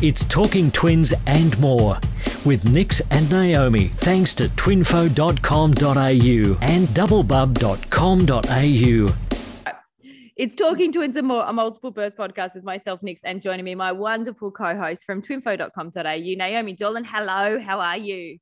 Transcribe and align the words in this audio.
It's 0.00 0.24
Talking 0.24 0.70
Twins 0.70 1.12
and 1.26 1.58
more 1.58 1.98
with 2.44 2.64
Nix 2.68 3.02
and 3.10 3.28
Naomi, 3.28 3.88
thanks 3.88 4.32
to 4.36 4.48
twinfo.com.au 4.48 6.58
and 6.62 6.88
doublebub.com.au. 6.88 9.14
It's 10.36 10.54
Talking 10.54 10.92
Twins 10.92 11.16
and 11.16 11.26
More, 11.26 11.44
a 11.44 11.52
multiple 11.52 11.90
birth 11.90 12.16
podcast 12.16 12.54
with 12.54 12.62
myself, 12.62 13.02
Nix, 13.02 13.24
and 13.24 13.42
joining 13.42 13.64
me, 13.64 13.74
my 13.74 13.90
wonderful 13.90 14.52
co 14.52 14.76
host 14.76 15.04
from 15.04 15.20
twinfo.com.au, 15.20 16.34
Naomi 16.36 16.74
Dolan. 16.74 17.04
Hello, 17.04 17.58
how 17.58 17.80
are 17.80 17.98
you? 17.98 18.38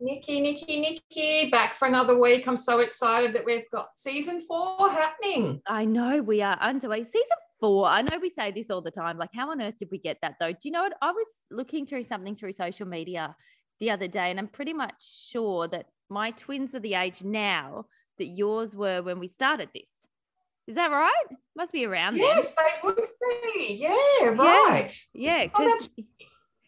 Nikki, 0.00 0.40
Nikki, 0.40 0.80
Nikki, 0.80 1.50
back 1.50 1.74
for 1.74 1.86
another 1.86 2.18
week. 2.18 2.48
I'm 2.48 2.56
so 2.56 2.80
excited 2.80 3.32
that 3.34 3.44
we've 3.44 3.70
got 3.70 3.90
season 3.94 4.42
four 4.48 4.90
happening. 4.90 5.62
I 5.68 5.84
know 5.84 6.20
we 6.20 6.42
are 6.42 6.58
underway. 6.60 7.04
Season 7.04 7.36
four. 7.60 7.86
I 7.86 8.02
know 8.02 8.18
we 8.20 8.30
say 8.30 8.50
this 8.50 8.70
all 8.70 8.80
the 8.80 8.90
time. 8.90 9.18
Like, 9.18 9.30
how 9.34 9.50
on 9.50 9.60
earth 9.60 9.76
did 9.78 9.88
we 9.90 9.98
get 9.98 10.18
that 10.22 10.36
though? 10.40 10.52
Do 10.52 10.58
you 10.64 10.70
know 10.70 10.82
what? 10.82 10.94
I 11.00 11.12
was 11.12 11.26
looking 11.50 11.86
through 11.86 12.04
something 12.04 12.34
through 12.34 12.52
social 12.52 12.86
media 12.86 13.36
the 13.78 13.90
other 13.90 14.08
day, 14.08 14.30
and 14.30 14.38
I'm 14.38 14.48
pretty 14.48 14.72
much 14.72 14.94
sure 15.00 15.68
that 15.68 15.86
my 16.08 16.32
twins 16.32 16.74
are 16.74 16.80
the 16.80 16.94
age 16.94 17.22
now 17.22 17.86
that 18.18 18.26
yours 18.26 18.74
were 18.74 19.02
when 19.02 19.18
we 19.18 19.28
started 19.28 19.68
this. 19.74 19.88
Is 20.66 20.74
that 20.76 20.90
right? 20.90 21.12
Must 21.56 21.72
be 21.72 21.84
around 21.84 22.16
yes, 22.16 22.52
then. 22.54 22.64
they 22.64 22.88
would 22.88 23.08
be. 23.44 23.74
Yeah, 23.74 24.28
right. 24.28 24.92
Yeah, 25.14 25.44
because 25.44 25.88
oh, 25.98 26.04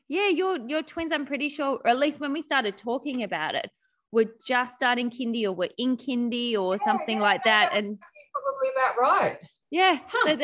yeah, 0.08 0.28
your 0.28 0.58
your 0.68 0.82
twins. 0.82 1.12
I'm 1.12 1.26
pretty 1.26 1.48
sure, 1.48 1.80
or 1.84 1.88
at 1.88 1.98
least 1.98 2.20
when 2.20 2.32
we 2.32 2.42
started 2.42 2.76
talking 2.76 3.22
about 3.22 3.54
it, 3.54 3.70
were 4.10 4.26
just 4.46 4.74
starting 4.74 5.10
kindy 5.10 5.44
or 5.44 5.52
were 5.52 5.70
in 5.78 5.96
kindy 5.96 6.56
or 6.56 6.76
yeah, 6.76 6.84
something 6.84 7.18
yeah, 7.18 7.22
like 7.22 7.44
that. 7.44 7.72
And 7.74 7.98
probably 8.32 8.68
about 8.76 9.00
right. 9.00 9.38
Yeah. 9.70 9.98
Huh. 10.06 10.26
So 10.26 10.36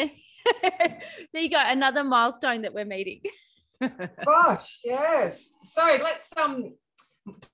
there 1.32 1.42
you 1.42 1.50
go. 1.50 1.58
Another 1.58 2.04
milestone 2.04 2.62
that 2.62 2.74
we're 2.74 2.84
meeting. 2.84 3.20
Gosh, 4.26 4.80
yes. 4.84 5.50
So 5.62 5.82
let's 6.02 6.30
um 6.36 6.74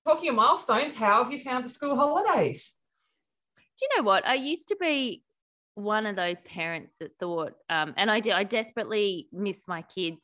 talking 0.06 0.30
of 0.30 0.36
milestones, 0.36 0.94
how 0.94 1.22
have 1.22 1.32
you 1.32 1.38
found 1.38 1.64
the 1.64 1.68
school 1.68 1.96
holidays? 1.96 2.76
Do 3.56 3.86
you 3.86 3.98
know 3.98 4.06
what? 4.06 4.26
I 4.26 4.34
used 4.34 4.68
to 4.68 4.76
be 4.76 5.22
one 5.74 6.06
of 6.06 6.16
those 6.16 6.40
parents 6.42 6.94
that 7.00 7.10
thought, 7.18 7.54
um, 7.68 7.94
and 7.96 8.10
I 8.10 8.20
do, 8.20 8.30
I 8.30 8.44
desperately 8.44 9.28
miss 9.32 9.66
my 9.66 9.82
kids 9.82 10.22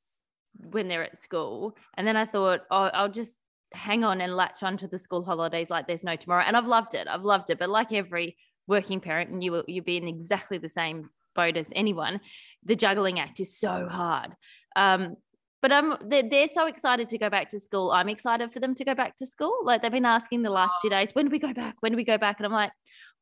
when 0.71 0.89
they're 0.89 1.03
at 1.03 1.21
school. 1.21 1.77
And 1.97 2.07
then 2.07 2.17
I 2.17 2.27
thought, 2.27 2.61
oh, 2.71 2.91
I'll 2.95 3.11
just 3.11 3.39
hang 3.73 4.05
on 4.05 4.21
and 4.21 4.35
latch 4.35 4.63
onto 4.63 4.89
the 4.89 4.99
school 4.99 5.25
holidays 5.25 5.71
like 5.71 5.87
there's 5.87 6.05
no 6.05 6.17
tomorrow. 6.17 6.45
And 6.47 6.57
I've 6.57 6.67
loved 6.67 6.95
it. 6.95 7.09
I've 7.09 7.25
loved 7.25 7.51
it. 7.51 7.59
But 7.59 7.71
like 7.71 7.93
every 7.93 8.37
working 8.67 9.01
parent, 9.01 9.31
and 9.31 9.43
you 9.43 9.53
will 9.53 9.65
you'll 9.67 9.85
be 9.85 9.97
in 9.97 10.09
exactly 10.09 10.59
the 10.59 10.69
same 10.69 11.11
boat 11.35 11.57
as 11.57 11.69
anyone, 11.75 12.21
the 12.65 12.77
juggling 12.77 13.19
act 13.19 13.41
is 13.41 13.57
so 13.57 13.89
hard. 13.89 14.33
Um, 14.77 15.17
but 15.63 15.73
I'm 15.73 15.97
they're, 16.07 16.29
they're 16.29 16.49
so 16.49 16.67
excited 16.67 17.09
to 17.11 17.19
go 17.19 17.29
back 17.29 17.51
to 17.51 17.61
school. 17.61 17.91
I'm 17.91 18.09
excited 18.09 18.53
for 18.53 18.61
them 18.61 18.75
to 18.77 18.85
go 18.85 18.95
back 18.95 19.17
to 19.17 19.27
school. 19.27 19.53
Like 19.63 19.83
they've 19.83 19.93
been 19.93 20.05
asking 20.07 20.43
the 20.43 20.51
last 20.51 20.75
two 20.83 20.89
days, 20.89 21.11
when 21.13 21.27
do 21.27 21.31
we 21.31 21.39
go 21.39 21.53
back? 21.53 21.77
When 21.81 21.93
do 21.93 21.97
we 21.97 22.05
go 22.05 22.19
back? 22.19 22.37
And 22.39 22.47
I'm 22.47 22.53
like, 22.53 22.73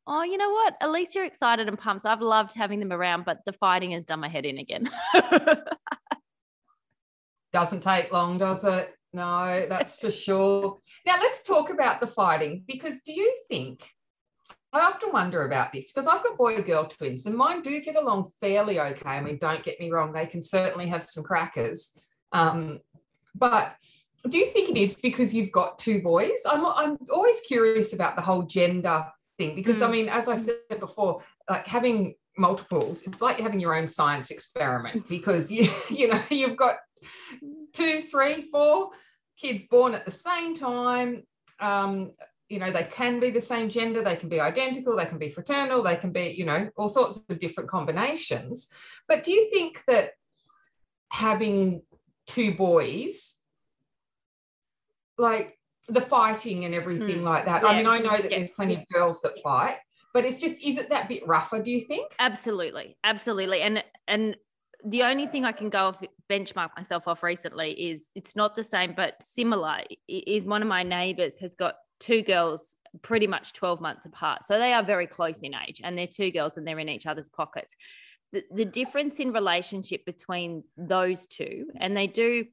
oh, 0.06 0.22
you 0.22 0.38
know 0.38 0.50
what? 0.50 0.74
At 0.80 0.90
least 0.90 1.14
you're 1.14 1.24
excited 1.24 1.68
and 1.68 1.78
pumped. 1.78 2.06
I've 2.06 2.20
loved 2.20 2.54
having 2.54 2.80
them 2.80 2.92
around, 2.92 3.24
but 3.24 3.38
the 3.44 3.52
fighting 3.52 3.90
has 3.92 4.04
done 4.04 4.20
my 4.20 4.28
head 4.28 4.46
in 4.46 4.58
again. 4.58 4.88
Doesn't 7.52 7.82
take 7.82 8.12
long, 8.12 8.38
does 8.38 8.62
it? 8.64 8.94
No, 9.12 9.66
that's 9.68 9.98
for 9.98 10.10
sure. 10.10 10.78
Now 11.06 11.16
let's 11.18 11.42
talk 11.42 11.70
about 11.70 12.00
the 12.00 12.06
fighting 12.06 12.64
because 12.66 13.00
do 13.00 13.12
you 13.12 13.34
think 13.48 13.82
I 14.78 14.86
often 14.86 15.12
wonder 15.12 15.44
about 15.44 15.72
this 15.72 15.92
because 15.92 16.06
I've 16.06 16.22
got 16.22 16.38
boy 16.38 16.60
girl 16.62 16.84
twins 16.84 17.26
and 17.26 17.36
mine 17.36 17.62
do 17.62 17.80
get 17.80 17.96
along 17.96 18.30
fairly 18.40 18.80
okay. 18.80 19.10
I 19.10 19.20
mean, 19.20 19.38
don't 19.38 19.62
get 19.62 19.80
me 19.80 19.90
wrong, 19.90 20.12
they 20.12 20.26
can 20.26 20.42
certainly 20.42 20.88
have 20.88 21.02
some 21.02 21.24
crackers. 21.24 21.98
Um, 22.32 22.80
but 23.34 23.76
do 24.28 24.36
you 24.36 24.46
think 24.46 24.68
it 24.68 24.76
is 24.76 24.94
because 24.94 25.32
you've 25.32 25.52
got 25.52 25.78
two 25.78 26.02
boys? 26.02 26.38
I'm, 26.48 26.66
I'm 26.66 26.98
always 27.12 27.40
curious 27.42 27.92
about 27.92 28.16
the 28.16 28.22
whole 28.22 28.42
gender 28.42 29.06
thing 29.38 29.54
because, 29.54 29.78
mm. 29.78 29.88
I 29.88 29.90
mean, 29.90 30.08
as 30.08 30.28
I 30.28 30.36
said 30.36 30.80
before, 30.80 31.22
like 31.48 31.66
having 31.66 32.14
multiples, 32.36 33.02
it's 33.02 33.22
like 33.22 33.38
having 33.38 33.60
your 33.60 33.74
own 33.74 33.88
science 33.88 34.30
experiment 34.30 35.08
because 35.08 35.50
you, 35.50 35.70
you 35.90 36.08
know, 36.08 36.20
you've 36.30 36.56
got 36.56 36.76
two, 37.72 38.02
three, 38.02 38.42
four 38.42 38.90
kids 39.36 39.64
born 39.70 39.94
at 39.94 40.04
the 40.04 40.10
same 40.10 40.56
time. 40.56 41.22
Um, 41.60 42.12
you 42.48 42.58
know, 42.58 42.70
they 42.70 42.84
can 42.84 43.20
be 43.20 43.30
the 43.30 43.40
same 43.40 43.68
gender, 43.68 44.02
they 44.02 44.16
can 44.16 44.28
be 44.28 44.40
identical, 44.40 44.96
they 44.96 45.04
can 45.04 45.18
be 45.18 45.28
fraternal, 45.28 45.82
they 45.82 45.96
can 45.96 46.12
be, 46.12 46.34
you 46.36 46.46
know, 46.46 46.68
all 46.76 46.88
sorts 46.88 47.22
of 47.28 47.38
different 47.38 47.68
combinations. 47.68 48.68
But 49.06 49.22
do 49.22 49.32
you 49.32 49.50
think 49.50 49.82
that 49.86 50.12
having 51.10 51.82
two 52.26 52.54
boys, 52.54 53.36
like 55.18 55.58
the 55.88 56.00
fighting 56.00 56.64
and 56.64 56.74
everything 56.74 57.20
mm. 57.20 57.24
like 57.24 57.44
that, 57.44 57.62
yeah. 57.62 57.68
I 57.68 57.76
mean, 57.76 57.86
I 57.86 57.98
know 57.98 58.16
that 58.16 58.30
yeah. 58.30 58.38
there's 58.38 58.52
plenty 58.52 58.76
of 58.76 58.88
girls 58.92 59.20
that 59.22 59.34
fight, 59.42 59.76
but 60.14 60.24
it's 60.24 60.40
just, 60.40 60.56
is 60.64 60.78
it 60.78 60.88
that 60.88 61.08
bit 61.08 61.26
rougher, 61.26 61.62
do 61.62 61.70
you 61.70 61.82
think? 61.82 62.14
Absolutely. 62.18 62.96
Absolutely. 63.04 63.60
And, 63.60 63.84
and, 64.06 64.36
the 64.84 65.02
only 65.02 65.26
thing 65.26 65.44
I 65.44 65.50
can 65.50 65.70
go 65.70 65.86
off 65.86 66.04
benchmark 66.30 66.68
myself 66.76 67.08
off 67.08 67.24
recently 67.24 67.72
is 67.72 68.10
it's 68.14 68.36
not 68.36 68.54
the 68.54 68.62
same, 68.62 68.94
but 68.96 69.20
similar. 69.20 69.80
Is 70.06 70.44
one 70.44 70.62
of 70.62 70.68
my 70.68 70.84
neighbors 70.84 71.36
has 71.38 71.56
got 71.56 71.74
two 72.00 72.22
girls 72.22 72.76
pretty 73.02 73.26
much 73.26 73.52
12 73.52 73.80
months 73.80 74.06
apart. 74.06 74.44
So 74.44 74.58
they 74.58 74.72
are 74.72 74.82
very 74.82 75.06
close 75.06 75.40
in 75.40 75.54
age 75.54 75.80
and 75.82 75.96
they're 75.96 76.06
two 76.06 76.30
girls 76.30 76.56
and 76.56 76.66
they're 76.66 76.78
in 76.78 76.88
each 76.88 77.06
other's 77.06 77.28
pockets. 77.28 77.74
The, 78.32 78.44
the 78.52 78.64
difference 78.64 79.20
in 79.20 79.32
relationship 79.32 80.04
between 80.04 80.64
those 80.76 81.26
two, 81.26 81.66
and 81.78 81.96
they 81.96 82.06
do 82.06 82.46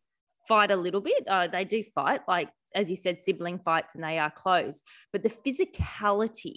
fight 0.48 0.72
a 0.72 0.76
little 0.76 1.02
bit, 1.02 1.28
uh, 1.28 1.48
they 1.48 1.66
do 1.66 1.84
fight, 1.94 2.22
like 2.28 2.50
as 2.74 2.90
you 2.90 2.96
said, 2.96 3.22
sibling 3.22 3.60
fights, 3.60 3.96
and 3.96 4.04
they 4.04 4.20
are 4.20 4.32
close, 4.32 4.84
but 5.12 5.24
the 5.24 5.30
physicality 5.30 6.56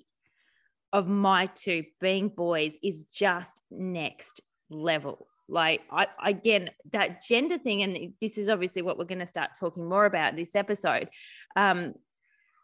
of 0.93 1.09
my 1.09 1.47
two 1.47 1.85
being 2.01 2.29
boys 2.29 2.77
is 2.83 3.05
just 3.05 3.61
next 3.71 4.41
level 4.71 5.27
like 5.49 5.81
I, 5.91 6.07
again 6.25 6.71
that 6.93 7.23
gender 7.23 7.59
thing 7.59 7.83
and 7.83 8.13
this 8.21 8.39
is 8.39 8.49
obviously 8.49 8.83
what 8.83 8.99
we're 8.99 9.05
going 9.05 9.19
to 9.19 9.27
start 9.27 9.51
talking 9.59 9.89
more 9.89 10.05
about 10.05 10.37
this 10.37 10.55
episode 10.55 11.09
um, 11.57 11.95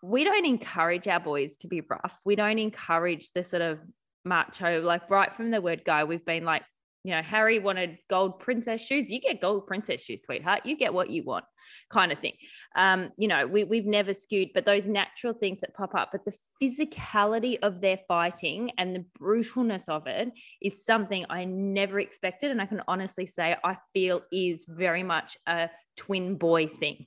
we 0.05 0.23
don't 0.23 0.45
encourage 0.45 1.09
our 1.09 1.21
boys 1.21 1.57
to 1.57 1.67
be 1.67 1.81
rough. 1.81 2.21
We 2.27 2.37
don't 2.37 2.59
encourage 2.59 3.31
the 3.33 3.43
sort 3.43 3.63
of 3.63 3.81
macho 4.25 4.83
like 4.83 5.09
right 5.09 5.35
from 5.35 5.51
the 5.51 5.63
word 5.63 5.83
go. 5.85 6.05
We've 6.05 6.25
been 6.25 6.45
like 6.45 6.63
you 7.05 7.15
know 7.15 7.21
harry 7.23 7.59
wanted 7.59 7.99
gold 8.11 8.39
princess 8.39 8.83
shoes. 8.83 9.11
You 9.11 9.21
get 9.21 9.41
gold 9.41 9.67
princess 9.67 10.03
shoes 10.03 10.23
sweetheart. 10.23 10.67
You 10.67 10.77
get 10.77 10.93
what 10.93 11.09
you 11.09 11.23
want 11.23 11.47
kind 11.91 12.13
of 12.13 12.19
thing. 12.19 12.35
Um 12.77 13.13
you 13.17 13.29
know 13.29 13.47
we, 13.47 13.65
we've 13.65 13.87
never 13.87 14.13
skewed 14.13 14.51
but 14.55 14.67
those 14.67 14.87
natural 14.87 15.33
things 15.33 15.61
that 15.61 15.75
pop 15.75 15.95
up 15.95 16.11
but 16.13 16.25
the 16.25 16.35
physicality 16.63 17.59
of 17.63 17.81
their 17.81 17.99
fighting 18.07 18.73
and 18.77 18.95
the 18.95 19.05
brutalness 19.19 19.89
of 19.89 20.07
it 20.07 20.33
is 20.61 20.85
something 20.85 21.25
i 21.31 21.45
never 21.45 21.99
expected. 21.99 22.51
And 22.51 22.61
i 22.61 22.67
can 22.67 22.83
honestly 22.89 23.25
say 23.25 23.57
i 23.65 23.79
feel 23.95 24.21
is 24.31 24.67
very 24.69 25.03
much 25.03 25.39
a 25.47 25.71
twin 25.97 26.37
boy 26.37 26.69
thing 26.69 27.07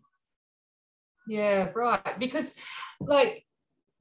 yeah 1.27 1.69
right 1.75 2.19
because 2.19 2.55
like 2.99 3.45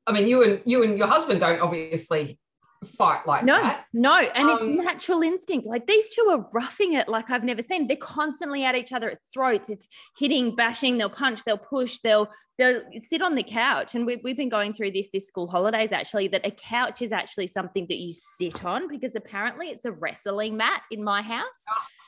i 0.07 0.13
mean 0.13 0.27
you 0.27 0.43
and 0.43 0.63
you 0.65 0.83
and 0.83 0.99
your 0.99 1.07
husband 1.07 1.41
don't 1.41 1.61
obviously 1.61 2.39
fight 2.87 3.27
like 3.27 3.45
no, 3.45 3.61
that. 3.61 3.87
No, 3.93 4.15
and 4.15 4.49
um, 4.49 4.59
it's 4.61 4.85
natural 4.85 5.23
instinct. 5.23 5.67
Like 5.67 5.87
these 5.87 6.09
two 6.11 6.27
are 6.31 6.47
roughing 6.53 6.95
it 6.95 7.09
like 7.09 7.31
I've 7.31 7.45
never 7.45 7.63
seen. 7.63 7.87
They're 7.87 7.97
constantly 7.97 8.65
at 8.65 8.75
each 8.75 8.93
other 8.93 9.11
at 9.11 9.19
throats. 9.33 9.71
It's 9.71 9.89
hitting, 10.17 10.55
bashing, 10.55 10.99
they'll 10.99 11.09
punch, 11.09 11.45
they'll 11.45 11.59
push, 11.59 11.99
they'll 12.01 12.29
they'll 12.59 12.83
sit 13.03 13.23
on 13.23 13.35
the 13.35 13.43
couch. 13.43 13.95
And 13.95 14.07
we've, 14.07 14.21
we've 14.23 14.37
been 14.37 14.49
going 14.49 14.73
through 14.73 14.93
this 14.93 15.09
this 15.13 15.27
school 15.27 15.47
holidays 15.47 15.93
actually, 15.93 16.29
that 16.29 16.47
a 16.47 16.51
couch 16.51 17.03
is 17.03 17.13
actually 17.13 17.47
something 17.49 17.87
that 17.89 17.99
you 17.99 18.13
sit 18.13 18.65
on 18.65 18.89
because 18.89 19.17
apparently 19.17 19.69
it's 19.69 19.85
a 19.85 19.93
wrestling 19.93 20.57
mat 20.57 20.83
in 20.91 21.03
my 21.03 21.23
house. 21.23 21.63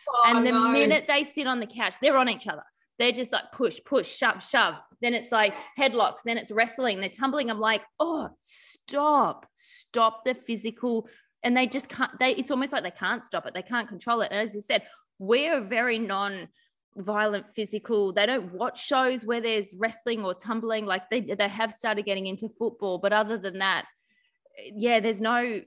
Oh, 0.09 0.23
and 0.27 0.47
the 0.47 0.53
no. 0.53 0.71
minute 0.71 1.05
they 1.06 1.25
sit 1.25 1.47
on 1.47 1.61
the 1.61 1.67
couch, 1.67 1.95
they're 2.00 2.17
on 2.17 2.29
each 2.29 2.47
other. 2.47 2.62
They're 2.98 3.12
just 3.12 3.32
like 3.32 3.52
push, 3.52 3.78
push, 3.84 4.08
shove, 4.08 4.43
shove. 4.43 4.75
Then 5.00 5.14
it's 5.14 5.31
like 5.31 5.55
headlocks. 5.78 6.23
Then 6.25 6.38
it's 6.38 6.50
wrestling. 6.50 7.00
They're 7.00 7.08
tumbling. 7.08 7.50
I'm 7.50 7.61
like, 7.61 7.82
oh, 8.00 8.31
stop, 8.40 9.46
stop 9.55 10.25
the 10.25 10.34
physical. 10.34 11.08
And 11.44 11.56
they 11.56 11.67
just 11.67 11.88
can't, 11.88 12.11
they, 12.19 12.31
it's 12.31 12.50
almost 12.50 12.73
like 12.73 12.82
they 12.82 12.90
can't 12.90 13.25
stop 13.25 13.46
it. 13.46 13.55
They 13.55 13.62
can't 13.62 13.88
control 13.88 14.23
it. 14.23 14.32
And 14.32 14.40
as 14.40 14.56
I 14.56 14.61
said, 14.61 14.82
we're 15.19 15.61
very 15.61 15.99
non 15.99 16.49
violent 16.96 17.46
physical. 17.55 18.12
They 18.12 18.26
don't 18.26 18.52
watch 18.52 18.84
shows 18.84 19.25
where 19.25 19.40
there's 19.40 19.73
wrestling 19.75 20.25
or 20.25 20.34
tumbling. 20.34 20.84
Like 20.84 21.08
they, 21.11 21.20
they 21.20 21.49
have 21.49 21.73
started 21.73 22.05
getting 22.05 22.26
into 22.26 22.49
football. 22.49 22.99
But 22.99 23.12
other 23.12 23.38
than 23.38 23.58
that, 23.58 23.87
yeah, 24.75 24.99
there's 24.99 25.20
no 25.20 25.61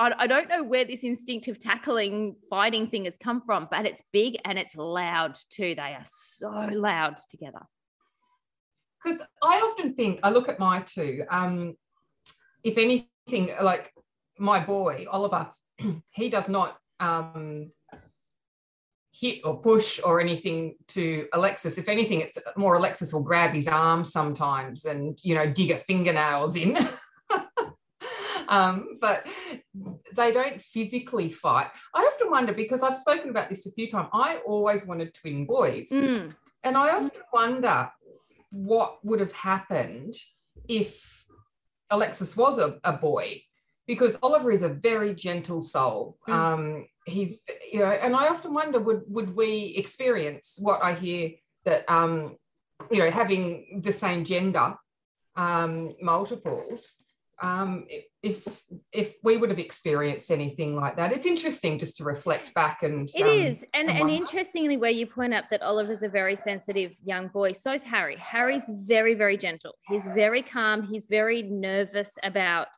I, 0.00 0.26
don't 0.26 0.48
know 0.48 0.64
where 0.64 0.84
this 0.84 1.04
instinctive 1.04 1.58
tackling 1.58 2.36
fighting 2.48 2.88
thing 2.88 3.04
has 3.04 3.18
come 3.18 3.42
from, 3.42 3.68
but 3.70 3.84
it's 3.84 4.02
big 4.12 4.38
and 4.46 4.58
it's 4.58 4.74
loud 4.74 5.36
too. 5.50 5.74
They 5.74 5.94
are 5.94 6.04
so 6.04 6.48
loud 6.48 7.18
together. 7.28 7.60
Because 9.02 9.20
I 9.42 9.56
often 9.58 9.94
think, 9.94 10.20
I 10.22 10.30
look 10.30 10.48
at 10.48 10.58
my 10.58 10.80
two, 10.80 11.24
um, 11.30 11.74
if 12.64 12.78
anything, 12.78 13.50
like 13.62 13.92
my 14.38 14.58
boy, 14.58 15.06
Oliver, 15.10 15.50
he 16.10 16.28
does 16.30 16.48
not, 16.48 16.78
um, 16.98 17.70
hit 19.12 19.40
or 19.44 19.60
push 19.60 20.00
or 20.02 20.20
anything 20.20 20.76
to 20.88 21.26
Alexis. 21.34 21.78
If 21.78 21.88
anything, 21.88 22.20
it's 22.20 22.38
more 22.56 22.76
Alexis 22.76 23.12
will 23.12 23.22
grab 23.22 23.52
his 23.52 23.68
arm 23.68 24.04
sometimes 24.04 24.84
and, 24.84 25.18
you 25.22 25.34
know, 25.34 25.46
dig 25.46 25.72
her 25.72 25.78
fingernails 25.78 26.56
in. 26.56 26.78
um, 28.48 28.98
but 29.00 29.26
they 30.14 30.32
don't 30.32 30.60
physically 30.60 31.30
fight. 31.30 31.68
I 31.94 32.00
often 32.00 32.30
wonder 32.30 32.52
because 32.52 32.82
I've 32.82 32.96
spoken 32.96 33.30
about 33.30 33.48
this 33.48 33.66
a 33.66 33.72
few 33.72 33.88
times. 33.88 34.08
I 34.12 34.40
always 34.46 34.86
wanted 34.86 35.14
twin 35.14 35.46
boys. 35.46 35.90
Mm. 35.90 36.34
And 36.62 36.76
I 36.76 36.90
often 36.90 37.22
wonder 37.32 37.90
what 38.50 39.04
would 39.04 39.20
have 39.20 39.32
happened 39.32 40.14
if 40.68 41.24
Alexis 41.90 42.36
was 42.36 42.58
a, 42.58 42.78
a 42.84 42.92
boy 42.92 43.42
because 43.86 44.18
Oliver 44.22 44.52
is 44.52 44.62
a 44.62 44.68
very 44.68 45.14
gentle 45.14 45.60
soul. 45.60 46.16
Mm. 46.28 46.32
Um, 46.32 46.86
he's, 47.06 47.40
you 47.72 47.80
know, 47.80 47.90
and 47.90 48.14
I 48.14 48.28
often 48.28 48.54
wonder 48.54 48.78
would 48.78 49.02
would 49.08 49.34
we 49.34 49.74
experience 49.76 50.58
what 50.60 50.82
I 50.82 50.92
hear 50.92 51.32
that, 51.64 51.90
um, 51.90 52.36
you 52.90 52.98
know, 52.98 53.10
having 53.10 53.80
the 53.82 53.92
same 53.92 54.24
gender 54.24 54.76
um, 55.36 55.94
multiples. 56.00 57.02
Um, 57.42 57.86
if 58.22 58.62
if 58.92 59.14
we 59.22 59.38
would 59.38 59.48
have 59.48 59.58
experienced 59.58 60.30
anything 60.30 60.76
like 60.76 60.96
that, 60.96 61.12
it's 61.12 61.24
interesting 61.24 61.78
just 61.78 61.96
to 61.96 62.04
reflect 62.04 62.52
back 62.52 62.82
and 62.82 63.08
it 63.14 63.22
um, 63.22 63.28
is, 63.28 63.64
and 63.72 63.88
and, 63.88 63.98
and 64.00 64.10
interestingly, 64.10 64.76
where 64.76 64.90
you 64.90 65.06
point 65.06 65.32
out 65.32 65.44
that 65.50 65.62
Oliver's 65.62 66.02
a 66.02 66.08
very 66.08 66.36
sensitive 66.36 66.92
young 67.02 67.28
boy, 67.28 67.52
so 67.52 67.72
is 67.72 67.82
Harry. 67.82 68.16
Harry's 68.16 68.64
very 68.86 69.14
very 69.14 69.38
gentle. 69.38 69.74
He's 69.88 70.06
very 70.08 70.42
calm. 70.42 70.82
He's 70.82 71.06
very 71.06 71.42
nervous 71.42 72.18
about 72.22 72.68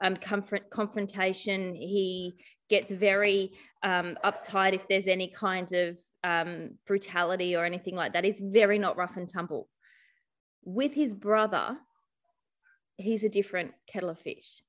um, 0.00 0.14
confront, 0.16 0.68
confrontation. 0.70 1.74
He 1.74 2.34
gets 2.68 2.90
very 2.90 3.52
um, 3.82 4.18
uptight 4.24 4.72
if 4.74 4.88
there's 4.88 5.06
any 5.06 5.28
kind 5.28 5.72
of 5.72 5.98
um, 6.24 6.78
brutality 6.86 7.56
or 7.56 7.64
anything 7.64 7.94
like 7.94 8.12
that. 8.14 8.24
He's 8.24 8.40
very 8.40 8.78
not 8.78 8.96
rough 8.96 9.16
and 9.16 9.28
tumble. 9.28 9.68
With 10.64 10.94
his 10.94 11.14
brother, 11.14 11.78
he's 13.00 13.24
a 13.24 13.28
different 13.28 13.72
kettle 13.86 14.10
of 14.10 14.18
fish. 14.18 14.62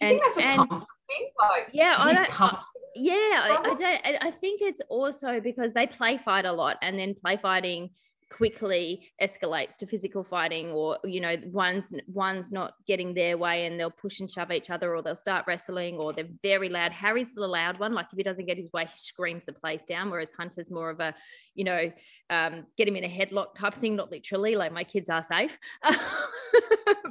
Do 0.00 0.06
and, 0.06 0.10
think 0.10 0.24
that's 0.24 0.38
a 0.38 0.42
and, 0.42 0.68
comfort 0.68 0.86
thing? 1.08 1.28
Like, 1.40 1.68
yeah, 1.72 1.94
I 1.98 2.14
don't. 2.14 2.56
yeah, 2.94 3.14
I, 3.14 3.58
I, 3.64 3.74
don't. 3.74 4.24
I 4.24 4.30
think 4.30 4.60
it's 4.62 4.82
also 4.88 5.40
because 5.40 5.72
they 5.72 5.86
play 5.86 6.18
fight 6.18 6.44
a 6.44 6.52
lot, 6.52 6.76
and 6.82 6.98
then 6.98 7.14
play 7.14 7.36
fighting 7.36 7.90
quickly 8.30 9.08
escalates 9.22 9.76
to 9.76 9.86
physical 9.86 10.24
fighting 10.24 10.70
or 10.70 10.98
you 11.04 11.20
know 11.20 11.36
one's 11.52 11.92
one's 12.08 12.50
not 12.50 12.74
getting 12.86 13.14
their 13.14 13.38
way 13.38 13.66
and 13.66 13.78
they'll 13.78 13.90
push 13.90 14.20
and 14.20 14.30
shove 14.30 14.50
each 14.50 14.68
other 14.68 14.94
or 14.94 15.02
they'll 15.02 15.14
start 15.14 15.44
wrestling 15.46 15.96
or 15.96 16.12
they're 16.12 16.28
very 16.42 16.68
loud. 16.68 16.92
Harry's 16.92 17.32
the 17.32 17.46
loud 17.46 17.78
one. 17.78 17.94
Like 17.94 18.06
if 18.10 18.16
he 18.16 18.22
doesn't 18.22 18.46
get 18.46 18.58
his 18.58 18.72
way 18.72 18.84
he 18.84 18.96
screams 18.96 19.44
the 19.44 19.52
place 19.52 19.82
down 19.82 20.10
whereas 20.10 20.30
hunter's 20.36 20.70
more 20.70 20.90
of 20.90 21.00
a 21.00 21.14
you 21.54 21.64
know 21.64 21.92
um, 22.30 22.66
get 22.76 22.88
him 22.88 22.96
in 22.96 23.04
a 23.04 23.08
headlock 23.08 23.54
type 23.56 23.74
thing 23.74 23.96
not 23.96 24.10
literally 24.10 24.56
like 24.56 24.72
my 24.72 24.84
kids 24.84 25.08
are 25.08 25.22
safe. 25.22 25.58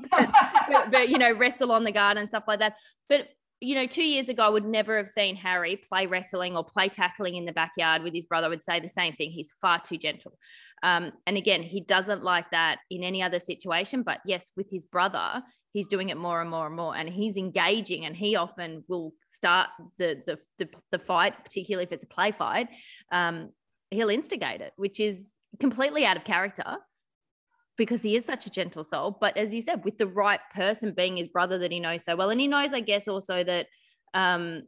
But, 0.09 0.31
but, 0.69 0.91
but 0.91 1.09
you 1.09 1.17
know 1.17 1.31
wrestle 1.33 1.71
on 1.71 1.83
the 1.83 1.91
guard 1.91 2.17
and 2.17 2.29
stuff 2.29 2.45
like 2.47 2.59
that. 2.59 2.77
But 3.09 3.27
you 3.61 3.75
know, 3.75 3.85
two 3.85 4.03
years 4.03 4.29
ago, 4.29 4.43
I 4.43 4.49
would 4.49 4.65
never 4.65 4.97
have 4.97 5.07
seen 5.07 5.35
Harry 5.37 5.77
play 5.77 6.07
wrestling 6.07 6.57
or 6.57 6.63
play 6.63 6.89
tackling 6.89 7.35
in 7.35 7.45
the 7.45 7.53
backyard 7.53 8.03
with 8.03 8.13
his 8.13 8.25
brother. 8.25 8.47
I 8.47 8.49
would 8.49 8.63
say 8.63 8.79
the 8.79 8.87
same 8.87 9.15
thing. 9.15 9.31
He's 9.31 9.51
far 9.61 9.79
too 9.79 9.97
gentle. 9.97 10.37
Um, 10.83 11.13
and 11.25 11.37
again, 11.37 11.63
he 11.63 11.81
doesn't 11.81 12.23
like 12.23 12.51
that 12.51 12.79
in 12.89 13.03
any 13.03 13.23
other 13.23 13.39
situation. 13.39 14.03
But 14.03 14.19
yes, 14.25 14.49
with 14.57 14.69
his 14.69 14.85
brother, 14.85 15.41
he's 15.71 15.87
doing 15.87 16.09
it 16.09 16.17
more 16.17 16.41
and 16.41 16.49
more 16.49 16.67
and 16.67 16.75
more. 16.75 16.95
And 16.95 17.09
he's 17.09 17.37
engaging 17.37 18.05
and 18.05 18.15
he 18.15 18.35
often 18.35 18.83
will 18.87 19.13
start 19.29 19.69
the, 19.97 20.21
the, 20.25 20.37
the, 20.57 20.69
the 20.91 20.99
fight, 20.99 21.43
particularly 21.43 21.85
if 21.85 21.91
it's 21.91 22.03
a 22.03 22.07
play 22.07 22.31
fight. 22.31 22.67
Um, 23.11 23.51
he'll 23.89 24.09
instigate 24.09 24.61
it, 24.61 24.73
which 24.75 24.99
is 24.99 25.35
completely 25.59 26.05
out 26.05 26.17
of 26.17 26.23
character 26.23 26.77
because 27.77 28.01
he 28.01 28.15
is 28.15 28.25
such 28.25 28.45
a 28.45 28.49
gentle 28.49 28.83
soul. 28.83 29.17
But 29.19 29.37
as 29.37 29.53
you 29.53 29.61
said, 29.61 29.83
with 29.83 29.97
the 29.97 30.07
right 30.07 30.39
person 30.53 30.93
being 30.93 31.17
his 31.17 31.27
brother 31.27 31.57
that 31.59 31.71
he 31.71 31.79
knows 31.79 32.03
so 32.03 32.15
well. 32.15 32.29
And 32.29 32.39
he 32.39 32.47
knows, 32.47 32.73
I 32.73 32.79
guess, 32.79 33.07
also 33.07 33.43
that 33.43 33.67
um 34.13 34.63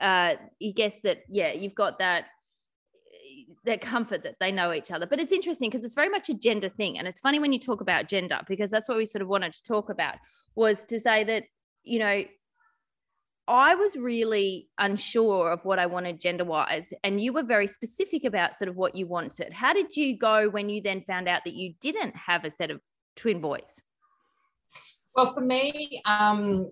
uh 0.00 0.34
he 0.58 0.72
gets 0.72 0.96
that, 1.02 1.22
yeah, 1.28 1.52
you've 1.52 1.74
got 1.74 1.98
that 1.98 2.26
that 3.64 3.80
comfort 3.80 4.22
that 4.22 4.36
they 4.38 4.52
know 4.52 4.72
each 4.72 4.90
other. 4.90 5.06
But 5.06 5.20
it's 5.20 5.32
interesting 5.32 5.68
because 5.68 5.84
it's 5.84 5.94
very 5.94 6.08
much 6.08 6.28
a 6.28 6.34
gender 6.34 6.68
thing. 6.68 6.98
And 6.98 7.08
it's 7.08 7.20
funny 7.20 7.38
when 7.38 7.52
you 7.52 7.58
talk 7.58 7.80
about 7.80 8.08
gender, 8.08 8.40
because 8.48 8.70
that's 8.70 8.88
what 8.88 8.96
we 8.96 9.04
sort 9.04 9.22
of 9.22 9.28
wanted 9.28 9.52
to 9.52 9.62
talk 9.62 9.90
about 9.90 10.14
was 10.54 10.84
to 10.84 11.00
say 11.00 11.24
that, 11.24 11.44
you 11.82 11.98
know, 11.98 12.24
I 13.48 13.74
was 13.76 13.96
really 13.96 14.68
unsure 14.78 15.52
of 15.52 15.64
what 15.64 15.78
I 15.78 15.86
wanted 15.86 16.20
gender 16.20 16.44
wise. 16.44 16.92
And 17.04 17.20
you 17.20 17.32
were 17.32 17.44
very 17.44 17.66
specific 17.66 18.24
about 18.24 18.56
sort 18.56 18.68
of 18.68 18.76
what 18.76 18.94
you 18.94 19.06
wanted. 19.06 19.52
How 19.52 19.72
did 19.72 19.96
you 19.96 20.18
go 20.18 20.48
when 20.48 20.68
you 20.68 20.80
then 20.80 21.00
found 21.00 21.28
out 21.28 21.42
that 21.44 21.54
you 21.54 21.74
didn't 21.80 22.16
have 22.16 22.44
a 22.44 22.50
set 22.50 22.70
of 22.70 22.80
twin 23.14 23.40
boys? 23.40 23.80
Well, 25.14 25.32
for 25.32 25.40
me, 25.40 26.02
um, 26.04 26.70